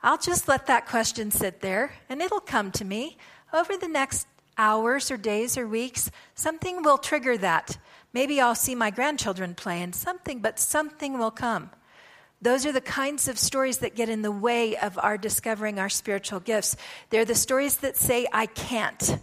I'll 0.02 0.18
just 0.18 0.48
let 0.48 0.66
that 0.66 0.86
question 0.86 1.30
sit 1.30 1.60
there 1.60 1.92
and 2.08 2.20
it'll 2.20 2.40
come 2.40 2.70
to 2.72 2.84
me. 2.84 3.16
Over 3.52 3.76
the 3.76 3.88
next 3.88 4.26
hours 4.58 5.10
or 5.10 5.16
days 5.16 5.56
or 5.56 5.66
weeks, 5.66 6.10
something 6.34 6.82
will 6.82 6.98
trigger 6.98 7.38
that. 7.38 7.78
Maybe 8.12 8.40
I'll 8.40 8.54
see 8.54 8.74
my 8.74 8.90
grandchildren 8.90 9.54
play 9.54 9.82
and 9.82 9.94
something, 9.94 10.40
but 10.40 10.58
something 10.58 11.18
will 11.18 11.30
come. 11.30 11.70
Those 12.42 12.66
are 12.66 12.72
the 12.72 12.80
kinds 12.80 13.28
of 13.28 13.38
stories 13.38 13.78
that 13.78 13.94
get 13.94 14.08
in 14.08 14.22
the 14.22 14.32
way 14.32 14.76
of 14.76 14.98
our 14.98 15.16
discovering 15.16 15.78
our 15.78 15.88
spiritual 15.88 16.40
gifts. 16.40 16.76
They're 17.10 17.24
the 17.24 17.34
stories 17.34 17.78
that 17.78 17.96
say, 17.96 18.26
I 18.32 18.46
can't. 18.46 19.18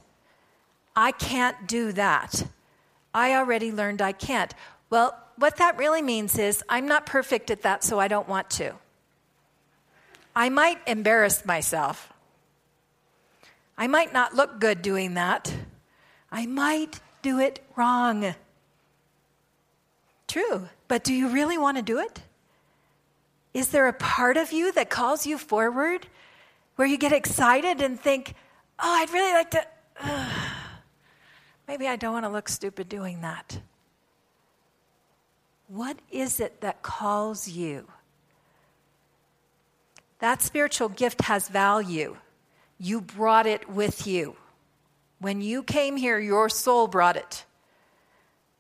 I 0.95 1.12
can't 1.12 1.67
do 1.67 1.91
that. 1.93 2.45
I 3.13 3.34
already 3.36 3.71
learned 3.71 4.01
I 4.01 4.12
can't. 4.12 4.54
Well, 4.89 5.17
what 5.38 5.58
that 5.58 5.78
really 5.78 6.02
means 6.02 6.38
is, 6.38 6.63
I'm 6.69 6.88
not 6.88 7.06
perfect 7.06 7.52
at 7.52 7.63
that, 7.63 7.84
so 7.84 8.00
I 8.00 8.08
don't 8.08 8.28
want 8.28 8.50
to. 8.52 8.74
I 10.36 10.50
might 10.50 10.80
embarrass 10.88 11.46
myself. 11.46 12.12
I 13.78 13.88
might 13.88 14.13
not 14.13 14.36
look 14.36 14.60
good 14.60 14.82
doing 14.82 15.15
that. 15.15 15.54
I 16.32 16.46
might 16.46 17.00
do 17.22 17.39
it 17.39 17.63
wrong. 17.76 18.36
True. 20.28 20.69
But 20.88 21.04
do 21.04 21.13
you 21.13 21.30
really 21.30 21.58
want 21.58 21.78
to 21.78 21.84
do 21.84 22.00
it? 22.00 22.22
Is 23.54 23.69
there 23.69 23.88
a 23.88 23.93
part 23.93 24.38
of 24.38 24.52
you 24.52 24.72
that 24.74 24.89
calls 24.89 25.26
you 25.26 25.38
forward 25.38 26.08
where 26.76 26.88
you 26.88 26.98
get 26.98 27.12
excited 27.12 27.82
and 27.82 28.00
think, 28.00 28.34
oh, 28.80 28.91
I'd 29.02 29.12
really 29.12 29.34
like 29.34 29.52
to. 29.52 29.65
Uh, 30.02 30.30
maybe 31.67 31.88
I 31.88 31.96
don't 31.96 32.13
want 32.13 32.26
to 32.26 32.32
look 32.32 32.50
stupid 32.50 32.89
doing 32.89 33.22
that. 33.22 33.60
What 35.67 35.97
is 36.12 36.39
it 36.39 36.62
that 36.62 36.82
calls 36.82 37.47
you? 37.47 37.88
That 40.19 40.41
spiritual 40.41 40.89
gift 40.89 41.21
has 41.23 41.49
value. 41.49 42.17
You 42.78 43.02
brought 43.02 43.45
it 43.45 43.69
with 43.69 44.08
you. 44.08 44.36
When 45.19 45.41
you 45.41 45.63
came 45.63 45.97
here, 45.97 46.19
your 46.19 46.49
soul 46.49 46.88
brought 46.88 47.15
it 47.15 47.45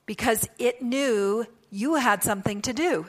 because 0.05 0.47
it 0.57 0.81
knew 0.81 1.45
you 1.71 1.95
had 1.95 2.23
something 2.23 2.61
to 2.61 2.73
do. 2.73 3.05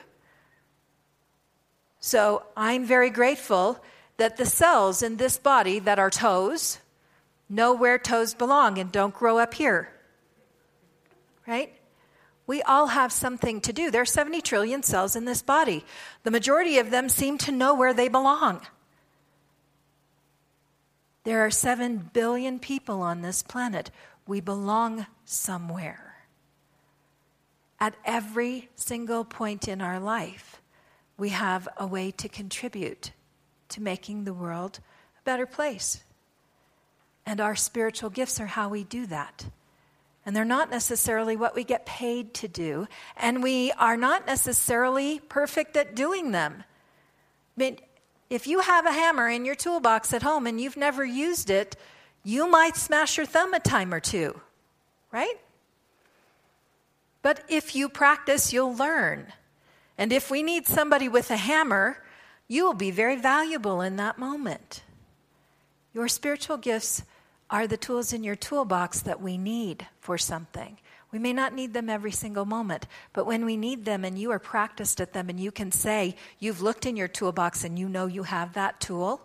So 2.00 2.42
I'm 2.56 2.84
very 2.84 3.10
grateful 3.10 3.82
that 4.16 4.36
the 4.36 4.46
cells 4.46 5.02
in 5.02 5.16
this 5.16 5.38
body 5.38 5.78
that 5.80 5.98
are 5.98 6.10
toes 6.10 6.78
know 7.48 7.72
where 7.72 7.98
toes 7.98 8.34
belong 8.34 8.78
and 8.78 8.90
don't 8.92 9.14
grow 9.14 9.38
up 9.38 9.54
here. 9.54 9.90
Right? 11.46 11.72
We 12.46 12.62
all 12.62 12.88
have 12.88 13.12
something 13.12 13.60
to 13.62 13.72
do. 13.72 13.90
There 13.90 14.02
are 14.02 14.06
70 14.06 14.42
trillion 14.42 14.82
cells 14.82 15.16
in 15.16 15.24
this 15.24 15.42
body. 15.42 15.84
The 16.24 16.30
majority 16.30 16.78
of 16.78 16.90
them 16.90 17.08
seem 17.08 17.38
to 17.38 17.52
know 17.52 17.74
where 17.74 17.94
they 17.94 18.08
belong. 18.08 18.60
There 21.24 21.40
are 21.40 21.50
7 21.50 22.10
billion 22.12 22.58
people 22.58 23.00
on 23.00 23.22
this 23.22 23.42
planet. 23.42 23.90
We 24.26 24.40
belong 24.40 25.06
somewhere. 25.24 26.26
At 27.80 27.96
every 28.04 28.68
single 28.76 29.24
point 29.24 29.66
in 29.66 29.80
our 29.80 29.98
life, 29.98 30.60
we 31.16 31.30
have 31.30 31.66
a 31.78 31.86
way 31.86 32.10
to 32.12 32.28
contribute 32.28 33.12
to 33.70 33.80
making 33.82 34.24
the 34.24 34.34
world 34.34 34.80
a 35.18 35.22
better 35.24 35.46
place. 35.46 36.04
And 37.24 37.40
our 37.40 37.56
spiritual 37.56 38.10
gifts 38.10 38.38
are 38.38 38.46
how 38.46 38.68
we 38.68 38.84
do 38.84 39.06
that. 39.06 39.46
And 40.26 40.34
they're 40.34 40.44
not 40.44 40.70
necessarily 40.70 41.36
what 41.36 41.54
we 41.54 41.64
get 41.64 41.84
paid 41.84 42.32
to 42.34 42.48
do. 42.48 42.88
And 43.16 43.42
we 43.42 43.72
are 43.72 43.96
not 43.96 44.26
necessarily 44.26 45.20
perfect 45.20 45.76
at 45.76 45.94
doing 45.94 46.32
them. 46.32 46.64
I 47.56 47.60
mean, 47.60 47.78
if 48.30 48.46
you 48.46 48.60
have 48.60 48.86
a 48.86 48.92
hammer 48.92 49.28
in 49.28 49.44
your 49.44 49.54
toolbox 49.54 50.12
at 50.14 50.22
home 50.22 50.46
and 50.46 50.60
you've 50.60 50.76
never 50.76 51.04
used 51.04 51.50
it, 51.50 51.76
you 52.24 52.48
might 52.50 52.76
smash 52.76 53.18
your 53.18 53.26
thumb 53.26 53.52
a 53.52 53.60
time 53.60 53.92
or 53.92 54.00
two, 54.00 54.40
right? 55.12 55.36
But 57.22 57.44
if 57.48 57.74
you 57.74 57.88
practice, 57.88 58.52
you'll 58.52 58.74
learn. 58.74 59.32
And 59.96 60.12
if 60.12 60.30
we 60.30 60.42
need 60.42 60.66
somebody 60.66 61.08
with 61.08 61.30
a 61.30 61.36
hammer, 61.36 62.02
you 62.48 62.64
will 62.64 62.74
be 62.74 62.90
very 62.90 63.16
valuable 63.16 63.80
in 63.80 63.96
that 63.96 64.18
moment. 64.18 64.82
Your 65.92 66.08
spiritual 66.08 66.56
gifts 66.56 67.04
are 67.54 67.68
the 67.68 67.76
tools 67.76 68.12
in 68.12 68.24
your 68.24 68.34
toolbox 68.34 69.02
that 69.02 69.22
we 69.22 69.38
need 69.38 69.86
for 70.00 70.18
something. 70.18 70.76
We 71.12 71.20
may 71.20 71.32
not 71.32 71.54
need 71.54 71.72
them 71.72 71.88
every 71.88 72.10
single 72.10 72.44
moment, 72.44 72.88
but 73.12 73.26
when 73.26 73.44
we 73.44 73.56
need 73.56 73.84
them 73.84 74.04
and 74.04 74.18
you 74.18 74.32
are 74.32 74.40
practiced 74.40 75.00
at 75.00 75.12
them 75.12 75.28
and 75.28 75.38
you 75.38 75.52
can 75.52 75.70
say 75.70 76.16
you've 76.40 76.60
looked 76.60 76.84
in 76.84 76.96
your 76.96 77.06
toolbox 77.06 77.62
and 77.62 77.78
you 77.78 77.88
know 77.88 78.06
you 78.06 78.24
have 78.24 78.54
that 78.54 78.80
tool, 78.80 79.24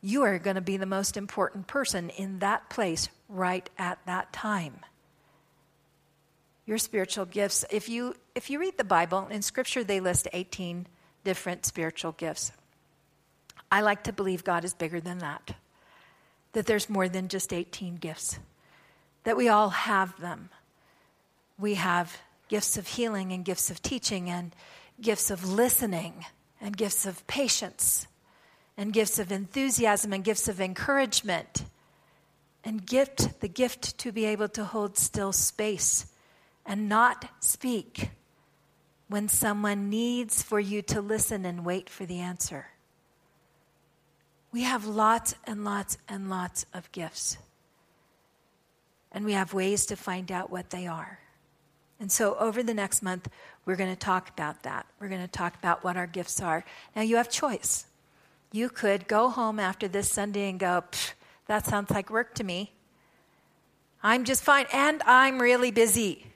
you 0.00 0.22
are 0.22 0.38
going 0.38 0.54
to 0.54 0.60
be 0.60 0.76
the 0.76 0.86
most 0.86 1.16
important 1.16 1.66
person 1.66 2.08
in 2.10 2.38
that 2.38 2.70
place 2.70 3.08
right 3.28 3.68
at 3.76 3.98
that 4.06 4.32
time. 4.32 4.78
Your 6.66 6.78
spiritual 6.78 7.24
gifts, 7.24 7.64
if 7.68 7.88
you 7.88 8.14
if 8.36 8.48
you 8.48 8.60
read 8.60 8.78
the 8.78 8.84
Bible, 8.84 9.26
in 9.28 9.42
scripture 9.42 9.82
they 9.82 9.98
list 9.98 10.28
18 10.32 10.86
different 11.24 11.66
spiritual 11.66 12.12
gifts. 12.12 12.52
I 13.72 13.80
like 13.80 14.04
to 14.04 14.12
believe 14.12 14.44
God 14.44 14.64
is 14.64 14.72
bigger 14.72 15.00
than 15.00 15.18
that 15.18 15.56
that 16.52 16.66
there's 16.66 16.90
more 16.90 17.08
than 17.08 17.28
just 17.28 17.52
18 17.52 17.96
gifts, 17.96 18.38
that 19.24 19.36
we 19.36 19.48
all 19.48 19.70
have 19.70 20.20
them. 20.20 20.50
We 21.58 21.74
have 21.74 22.16
gifts 22.48 22.76
of 22.76 22.86
healing 22.86 23.32
and 23.32 23.44
gifts 23.44 23.70
of 23.70 23.82
teaching 23.82 24.28
and 24.28 24.54
gifts 25.00 25.30
of 25.30 25.48
listening 25.48 26.26
and 26.60 26.76
gifts 26.76 27.06
of 27.06 27.26
patience 27.26 28.06
and 28.76 28.92
gifts 28.92 29.18
of 29.18 29.32
enthusiasm 29.32 30.12
and 30.12 30.24
gifts 30.24 30.48
of 30.48 30.60
encouragement 30.60 31.64
and 32.64 32.86
gift 32.86 33.40
the 33.40 33.48
gift 33.48 33.98
to 33.98 34.12
be 34.12 34.24
able 34.24 34.48
to 34.48 34.64
hold 34.64 34.96
still 34.96 35.32
space 35.32 36.06
and 36.64 36.88
not 36.88 37.28
speak 37.40 38.10
when 39.08 39.28
someone 39.28 39.90
needs 39.90 40.42
for 40.42 40.60
you 40.60 40.80
to 40.80 41.00
listen 41.00 41.44
and 41.44 41.64
wait 41.64 41.90
for 41.90 42.06
the 42.06 42.20
answer. 42.20 42.66
We 44.52 44.62
have 44.62 44.84
lots 44.86 45.34
and 45.44 45.64
lots 45.64 45.96
and 46.08 46.28
lots 46.28 46.66
of 46.74 46.92
gifts. 46.92 47.38
And 49.10 49.24
we 49.24 49.32
have 49.32 49.54
ways 49.54 49.86
to 49.86 49.96
find 49.96 50.30
out 50.30 50.50
what 50.50 50.70
they 50.70 50.86
are. 50.86 51.18
And 51.98 52.10
so, 52.10 52.34
over 52.36 52.62
the 52.62 52.74
next 52.74 53.02
month, 53.02 53.28
we're 53.64 53.76
going 53.76 53.90
to 53.90 53.98
talk 53.98 54.28
about 54.28 54.64
that. 54.64 54.86
We're 54.98 55.08
going 55.08 55.20
to 55.22 55.28
talk 55.28 55.54
about 55.56 55.84
what 55.84 55.96
our 55.96 56.06
gifts 56.06 56.42
are. 56.42 56.64
Now, 56.96 57.02
you 57.02 57.16
have 57.16 57.30
choice. 57.30 57.86
You 58.50 58.68
could 58.68 59.06
go 59.06 59.28
home 59.28 59.60
after 59.60 59.88
this 59.88 60.10
Sunday 60.10 60.50
and 60.50 60.58
go, 60.58 60.82
that 61.46 61.64
sounds 61.64 61.90
like 61.90 62.10
work 62.10 62.34
to 62.34 62.44
me. 62.44 62.72
I'm 64.02 64.24
just 64.24 64.42
fine, 64.42 64.66
and 64.72 65.00
I'm 65.06 65.40
really 65.40 65.70
busy. 65.70 66.26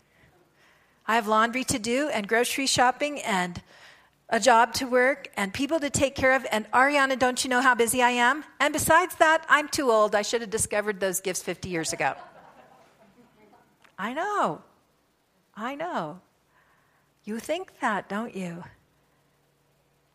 I 1.09 1.17
have 1.17 1.27
laundry 1.27 1.65
to 1.65 1.79
do, 1.79 2.09
and 2.09 2.29
grocery 2.29 2.67
shopping, 2.67 3.21
and 3.21 3.61
a 4.29 4.41
job 4.41 4.75
to 4.75 4.87
work 4.87 5.29
and 5.37 5.53
people 5.55 5.79
to 5.81 5.91
take 5.91 6.15
care 6.15 6.35
of. 6.35 6.47
And 6.51 6.71
Ariana, 6.73 7.19
don't 7.19 7.43
you 7.45 7.51
know 7.51 7.61
how 7.61 7.75
busy 7.75 8.03
I 8.03 8.11
am? 8.11 8.45
And 8.61 8.73
besides 8.73 9.15
that, 9.17 9.45
I'm 9.49 9.69
too 9.69 9.91
old. 9.91 10.15
I 10.15 10.23
should 10.23 10.41
have 10.41 10.51
discovered 10.51 11.01
those 11.01 11.21
gifts 11.21 11.43
50 11.43 11.69
years 11.69 11.93
ago. 11.93 12.15
I 13.99 14.13
know. 14.13 14.63
I 15.55 15.75
know. 15.75 16.21
You 17.25 17.39
think 17.39 17.81
that, 17.81 18.09
don't 18.09 18.35
you? 18.35 18.65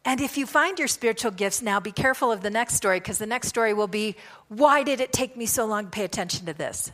And 0.04 0.20
if 0.20 0.38
you 0.38 0.46
find 0.46 0.80
your 0.80 0.88
spiritual 0.88 1.32
gifts 1.32 1.62
now, 1.62 1.80
be 1.80 1.92
careful 1.92 2.32
of 2.32 2.42
the 2.42 2.50
next 2.50 2.76
story 2.76 3.00
because 3.00 3.18
the 3.18 3.26
next 3.26 3.48
story 3.48 3.74
will 3.74 3.88
be 3.88 4.16
why 4.48 4.84
did 4.84 5.00
it 5.00 5.14
take 5.14 5.38
me 5.38 5.46
so 5.46 5.66
long 5.66 5.86
to 5.86 5.90
pay 5.90 6.04
attention 6.04 6.46
to 6.48 6.54
this? 6.54 6.92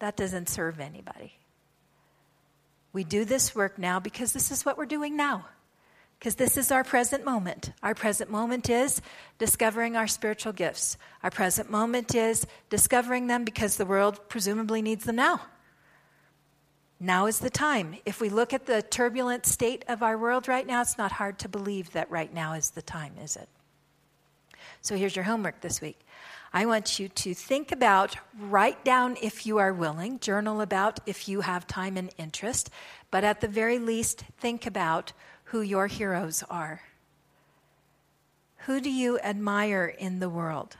That 0.00 0.16
doesn't 0.16 0.48
serve 0.48 0.80
anybody. 0.80 1.34
We 2.96 3.04
do 3.04 3.26
this 3.26 3.54
work 3.54 3.78
now 3.78 4.00
because 4.00 4.32
this 4.32 4.50
is 4.50 4.64
what 4.64 4.78
we're 4.78 4.86
doing 4.86 5.18
now. 5.18 5.44
Because 6.18 6.36
this 6.36 6.56
is 6.56 6.70
our 6.70 6.82
present 6.82 7.26
moment. 7.26 7.72
Our 7.82 7.94
present 7.94 8.30
moment 8.30 8.70
is 8.70 9.02
discovering 9.36 9.96
our 9.96 10.06
spiritual 10.06 10.54
gifts. 10.54 10.96
Our 11.22 11.28
present 11.28 11.70
moment 11.70 12.14
is 12.14 12.46
discovering 12.70 13.26
them 13.26 13.44
because 13.44 13.76
the 13.76 13.84
world 13.84 14.18
presumably 14.30 14.80
needs 14.80 15.04
them 15.04 15.16
now. 15.16 15.42
Now 16.98 17.26
is 17.26 17.38
the 17.38 17.50
time. 17.50 17.96
If 18.06 18.22
we 18.22 18.30
look 18.30 18.54
at 18.54 18.64
the 18.64 18.80
turbulent 18.80 19.44
state 19.44 19.84
of 19.88 20.02
our 20.02 20.16
world 20.16 20.48
right 20.48 20.66
now, 20.66 20.80
it's 20.80 20.96
not 20.96 21.12
hard 21.12 21.38
to 21.40 21.50
believe 21.50 21.92
that 21.92 22.10
right 22.10 22.32
now 22.32 22.54
is 22.54 22.70
the 22.70 22.80
time, 22.80 23.12
is 23.22 23.36
it? 23.36 23.50
So 24.80 24.96
here's 24.96 25.14
your 25.14 25.26
homework 25.26 25.60
this 25.60 25.82
week. 25.82 26.00
I 26.56 26.64
want 26.64 26.98
you 26.98 27.08
to 27.08 27.34
think 27.34 27.70
about, 27.70 28.16
write 28.40 28.82
down 28.82 29.18
if 29.20 29.44
you 29.44 29.58
are 29.58 29.74
willing, 29.74 30.18
journal 30.20 30.62
about 30.62 31.00
if 31.04 31.28
you 31.28 31.42
have 31.42 31.66
time 31.66 31.98
and 31.98 32.08
interest, 32.16 32.70
but 33.10 33.24
at 33.24 33.42
the 33.42 33.46
very 33.46 33.78
least, 33.78 34.24
think 34.38 34.64
about 34.64 35.12
who 35.44 35.60
your 35.60 35.86
heroes 35.86 36.42
are. 36.48 36.80
Who 38.60 38.80
do 38.80 38.90
you 38.90 39.18
admire 39.20 39.84
in 39.84 40.18
the 40.18 40.30
world? 40.30 40.78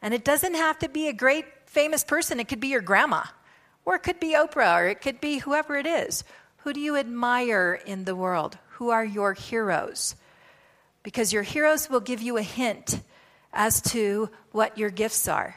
And 0.00 0.14
it 0.14 0.24
doesn't 0.24 0.54
have 0.54 0.78
to 0.78 0.88
be 0.88 1.08
a 1.08 1.12
great 1.12 1.46
famous 1.64 2.04
person, 2.04 2.38
it 2.38 2.46
could 2.46 2.60
be 2.60 2.68
your 2.68 2.80
grandma, 2.80 3.24
or 3.84 3.96
it 3.96 4.04
could 4.04 4.20
be 4.20 4.36
Oprah, 4.36 4.80
or 4.80 4.86
it 4.86 5.00
could 5.00 5.20
be 5.20 5.38
whoever 5.38 5.74
it 5.74 5.86
is. 5.86 6.22
Who 6.58 6.72
do 6.72 6.78
you 6.78 6.94
admire 6.94 7.80
in 7.84 8.04
the 8.04 8.14
world? 8.14 8.58
Who 8.74 8.90
are 8.90 9.04
your 9.04 9.32
heroes? 9.32 10.14
Because 11.02 11.32
your 11.32 11.42
heroes 11.42 11.90
will 11.90 11.98
give 11.98 12.22
you 12.22 12.36
a 12.36 12.42
hint 12.42 13.00
as 13.56 13.80
to 13.80 14.28
what 14.52 14.78
your 14.78 14.90
gifts 14.90 15.26
are. 15.26 15.56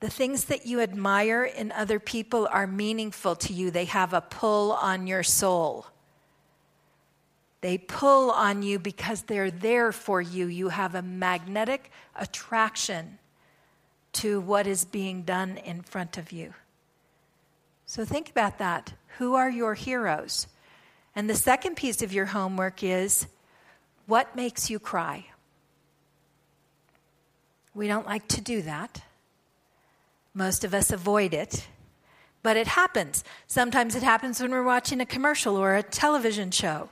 The 0.00 0.08
things 0.08 0.46
that 0.46 0.64
you 0.64 0.80
admire 0.80 1.44
in 1.44 1.70
other 1.72 1.98
people 1.98 2.48
are 2.50 2.66
meaningful 2.66 3.36
to 3.36 3.52
you, 3.52 3.70
they 3.70 3.84
have 3.84 4.14
a 4.14 4.20
pull 4.20 4.72
on 4.72 5.06
your 5.06 5.22
soul. 5.22 5.86
They 7.60 7.78
pull 7.78 8.30
on 8.30 8.62
you 8.62 8.78
because 8.78 9.22
they're 9.22 9.50
there 9.50 9.92
for 9.92 10.20
you. 10.20 10.46
You 10.46 10.70
have 10.70 10.94
a 10.94 11.02
magnetic 11.02 11.90
attraction 12.16 13.18
to 14.14 14.40
what 14.40 14.66
is 14.66 14.84
being 14.84 15.22
done 15.22 15.56
in 15.58 15.82
front 15.82 16.18
of 16.18 16.32
you. 16.32 16.54
So 17.86 18.04
think 18.04 18.30
about 18.30 18.58
that. 18.58 18.92
Who 19.18 19.34
are 19.34 19.50
your 19.50 19.74
heroes? 19.74 20.46
And 21.14 21.28
the 21.28 21.34
second 21.34 21.76
piece 21.76 22.02
of 22.02 22.12
your 22.12 22.26
homework 22.26 22.82
is 22.82 23.26
what 24.06 24.34
makes 24.34 24.70
you 24.70 24.78
cry? 24.78 25.26
We 27.74 27.88
don't 27.88 28.06
like 28.06 28.28
to 28.28 28.40
do 28.40 28.62
that. 28.62 29.02
Most 30.34 30.64
of 30.64 30.74
us 30.74 30.90
avoid 30.90 31.34
it. 31.34 31.66
But 32.42 32.56
it 32.56 32.66
happens. 32.66 33.22
Sometimes 33.46 33.94
it 33.94 34.02
happens 34.02 34.40
when 34.40 34.50
we're 34.50 34.64
watching 34.64 35.00
a 35.00 35.06
commercial 35.06 35.56
or 35.56 35.74
a 35.76 35.82
television 35.82 36.50
show. 36.50 36.88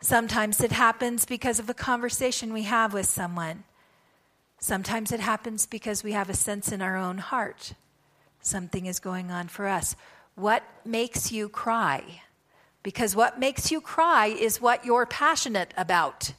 Sometimes 0.00 0.60
it 0.60 0.72
happens 0.72 1.24
because 1.24 1.58
of 1.58 1.68
a 1.68 1.74
conversation 1.74 2.52
we 2.52 2.62
have 2.62 2.94
with 2.94 3.06
someone. 3.06 3.64
Sometimes 4.58 5.12
it 5.12 5.20
happens 5.20 5.66
because 5.66 6.02
we 6.02 6.12
have 6.12 6.30
a 6.30 6.34
sense 6.34 6.72
in 6.72 6.80
our 6.80 6.96
own 6.96 7.18
heart 7.18 7.74
something 8.46 8.86
is 8.86 9.00
going 9.00 9.30
on 9.30 9.48
for 9.48 9.66
us. 9.66 9.96
What 10.34 10.62
makes 10.84 11.32
you 11.32 11.48
cry? 11.48 12.22
Because 12.82 13.16
what 13.16 13.38
makes 13.38 13.70
you 13.70 13.80
cry 13.80 14.26
is 14.26 14.60
what 14.60 14.84
you're 14.84 15.06
passionate 15.06 15.72
about. 15.76 16.32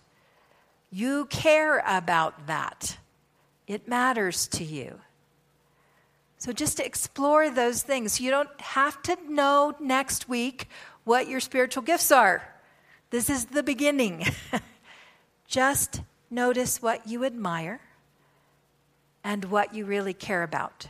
You 0.92 1.26
care 1.26 1.84
about 1.88 2.48
that, 2.48 2.98
it 3.68 3.88
matters 3.88 4.48
to 4.50 4.64
you. 4.64 5.00
So 6.38 6.52
just 6.52 6.78
to 6.78 6.86
explore 6.86 7.50
those 7.50 7.82
things. 7.82 8.20
You 8.20 8.30
don't 8.32 8.62
have 8.62 9.02
to 9.04 9.18
know 9.28 9.76
next 9.80 10.30
week 10.30 10.68
what 11.04 11.28
your 11.28 11.40
spiritual 11.40 11.84
gifts 11.84 12.12
are. 12.12 12.48
This 13.10 13.30
is 13.30 13.46
the 13.46 13.64
beginning. 13.64 14.26
just 15.48 16.02
notice 16.30 16.82
what 16.82 17.08
you 17.08 17.24
admire 17.24 17.80
and 19.24 19.46
what 19.46 19.74
you 19.74 19.86
really 19.86 20.14
care 20.14 20.44
about. 20.44 20.88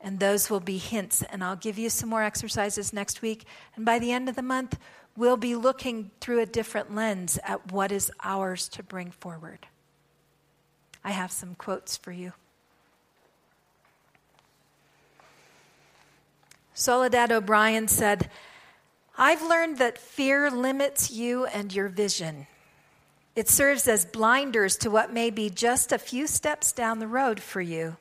And 0.00 0.20
those 0.20 0.48
will 0.48 0.60
be 0.60 0.78
hints. 0.78 1.22
And 1.22 1.42
I'll 1.42 1.56
give 1.56 1.78
you 1.78 1.90
some 1.90 2.08
more 2.08 2.22
exercises 2.22 2.92
next 2.92 3.22
week. 3.22 3.46
And 3.74 3.84
by 3.84 3.98
the 3.98 4.12
end 4.12 4.28
of 4.28 4.36
the 4.36 4.42
month, 4.42 4.78
we'll 5.16 5.36
be 5.36 5.56
looking 5.56 6.10
through 6.20 6.40
a 6.40 6.46
different 6.46 6.94
lens 6.94 7.38
at 7.42 7.72
what 7.72 7.90
is 7.90 8.12
ours 8.22 8.68
to 8.68 8.82
bring 8.82 9.10
forward. 9.10 9.66
I 11.04 11.10
have 11.10 11.30
some 11.30 11.54
quotes 11.54 11.96
for 11.96 12.12
you. 12.12 12.32
Soledad 16.72 17.30
O'Brien 17.30 17.86
said, 17.86 18.30
I've 19.16 19.42
learned 19.42 19.78
that 19.78 19.98
fear 19.98 20.50
limits 20.50 21.10
you 21.10 21.46
and 21.46 21.72
your 21.72 21.88
vision. 21.88 22.48
It 23.36 23.48
serves 23.48 23.86
as 23.86 24.04
blinders 24.04 24.76
to 24.78 24.90
what 24.90 25.12
may 25.12 25.30
be 25.30 25.50
just 25.50 25.92
a 25.92 25.98
few 25.98 26.26
steps 26.26 26.72
down 26.72 26.98
the 26.98 27.06
road 27.06 27.40
for 27.40 27.60
you. 27.60 27.96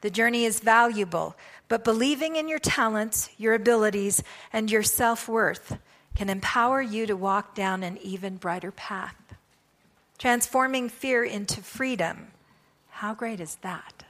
The 0.00 0.10
journey 0.10 0.44
is 0.44 0.60
valuable, 0.60 1.36
but 1.68 1.84
believing 1.84 2.36
in 2.36 2.48
your 2.48 2.60
talents, 2.60 3.30
your 3.36 3.54
abilities, 3.54 4.22
and 4.52 4.70
your 4.70 4.82
self 4.84 5.28
worth 5.28 5.78
can 6.16 6.28
empower 6.28 6.80
you 6.80 7.06
to 7.06 7.16
walk 7.16 7.54
down 7.54 7.82
an 7.82 7.98
even 7.98 8.36
brighter 8.36 8.72
path. 8.72 9.27
Transforming 10.18 10.88
fear 10.88 11.24
into 11.24 11.62
freedom. 11.62 12.28
How 12.90 13.14
great 13.14 13.40
is 13.40 13.56
that? 13.62 14.04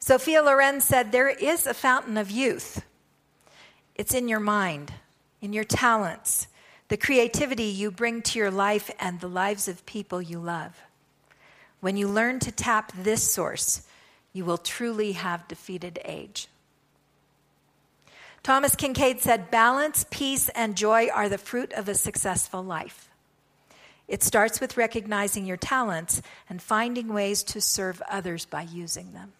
Sophia 0.00 0.42
Loren 0.42 0.80
said, 0.80 1.12
There 1.12 1.30
is 1.30 1.66
a 1.66 1.72
fountain 1.72 2.16
of 2.16 2.30
youth. 2.30 2.84
It's 3.94 4.12
in 4.12 4.28
your 4.28 4.40
mind, 4.40 4.92
in 5.40 5.52
your 5.52 5.64
talents, 5.64 6.48
the 6.88 6.96
creativity 6.96 7.64
you 7.64 7.90
bring 7.90 8.20
to 8.22 8.38
your 8.38 8.50
life 8.50 8.90
and 8.98 9.20
the 9.20 9.28
lives 9.28 9.68
of 9.68 9.86
people 9.86 10.20
you 10.20 10.38
love. 10.38 10.82
When 11.80 11.96
you 11.96 12.08
learn 12.08 12.40
to 12.40 12.50
tap 12.50 12.92
this 12.98 13.30
source, 13.30 13.86
you 14.32 14.44
will 14.44 14.58
truly 14.58 15.12
have 15.12 15.46
defeated 15.46 16.00
age. 16.04 16.48
Thomas 18.42 18.74
Kinkade 18.74 19.20
said, 19.20 19.50
Balance, 19.50 20.04
peace, 20.10 20.50
and 20.50 20.76
joy 20.76 21.08
are 21.08 21.28
the 21.28 21.38
fruit 21.38 21.72
of 21.72 21.88
a 21.88 21.94
successful 21.94 22.62
life. 22.62 23.08
It 24.06 24.22
starts 24.22 24.60
with 24.60 24.76
recognizing 24.76 25.46
your 25.46 25.56
talents 25.56 26.20
and 26.48 26.60
finding 26.60 27.08
ways 27.08 27.42
to 27.44 27.60
serve 27.60 28.02
others 28.08 28.44
by 28.44 28.62
using 28.62 29.12
them. 29.12 29.32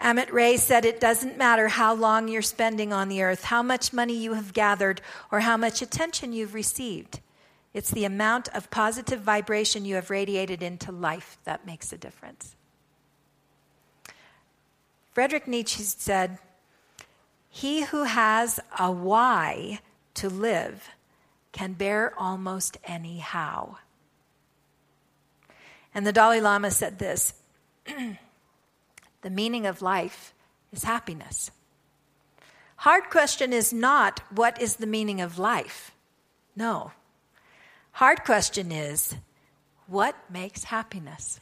Amit 0.00 0.32
Ray 0.32 0.56
said, 0.56 0.84
It 0.84 1.00
doesn't 1.00 1.38
matter 1.38 1.68
how 1.68 1.94
long 1.94 2.28
you're 2.28 2.42
spending 2.42 2.92
on 2.92 3.08
the 3.08 3.22
earth, 3.22 3.44
how 3.44 3.62
much 3.62 3.92
money 3.92 4.16
you 4.16 4.32
have 4.32 4.52
gathered, 4.52 5.00
or 5.30 5.40
how 5.40 5.56
much 5.56 5.82
attention 5.82 6.32
you've 6.32 6.54
received. 6.54 7.20
It's 7.72 7.90
the 7.90 8.04
amount 8.04 8.48
of 8.48 8.70
positive 8.70 9.20
vibration 9.20 9.84
you 9.84 9.96
have 9.96 10.10
radiated 10.10 10.62
into 10.62 10.92
life 10.92 11.38
that 11.44 11.66
makes 11.66 11.92
a 11.92 11.98
difference. 11.98 12.54
Frederick 15.12 15.46
Nietzsche 15.46 15.82
said, 15.82 16.38
He 17.48 17.82
who 17.82 18.04
has 18.04 18.58
a 18.78 18.90
why 18.90 19.80
to 20.14 20.28
live 20.28 20.88
can 21.54 21.72
bear 21.72 22.12
almost 22.18 22.76
any 22.84 23.20
how. 23.20 23.78
And 25.94 26.04
the 26.04 26.12
Dalai 26.12 26.40
Lama 26.40 26.70
said 26.70 26.98
this 26.98 27.32
The 29.22 29.30
meaning 29.30 29.64
of 29.64 29.80
life 29.80 30.34
is 30.72 30.84
happiness. 30.84 31.50
Hard 32.76 33.08
question 33.08 33.52
is 33.52 33.72
not 33.72 34.20
what 34.34 34.60
is 34.60 34.76
the 34.76 34.86
meaning 34.86 35.20
of 35.20 35.38
life? 35.38 35.92
No. 36.56 36.90
Hard 37.92 38.24
question 38.24 38.72
is 38.72 39.14
what 39.86 40.16
makes 40.28 40.64
happiness? 40.64 41.38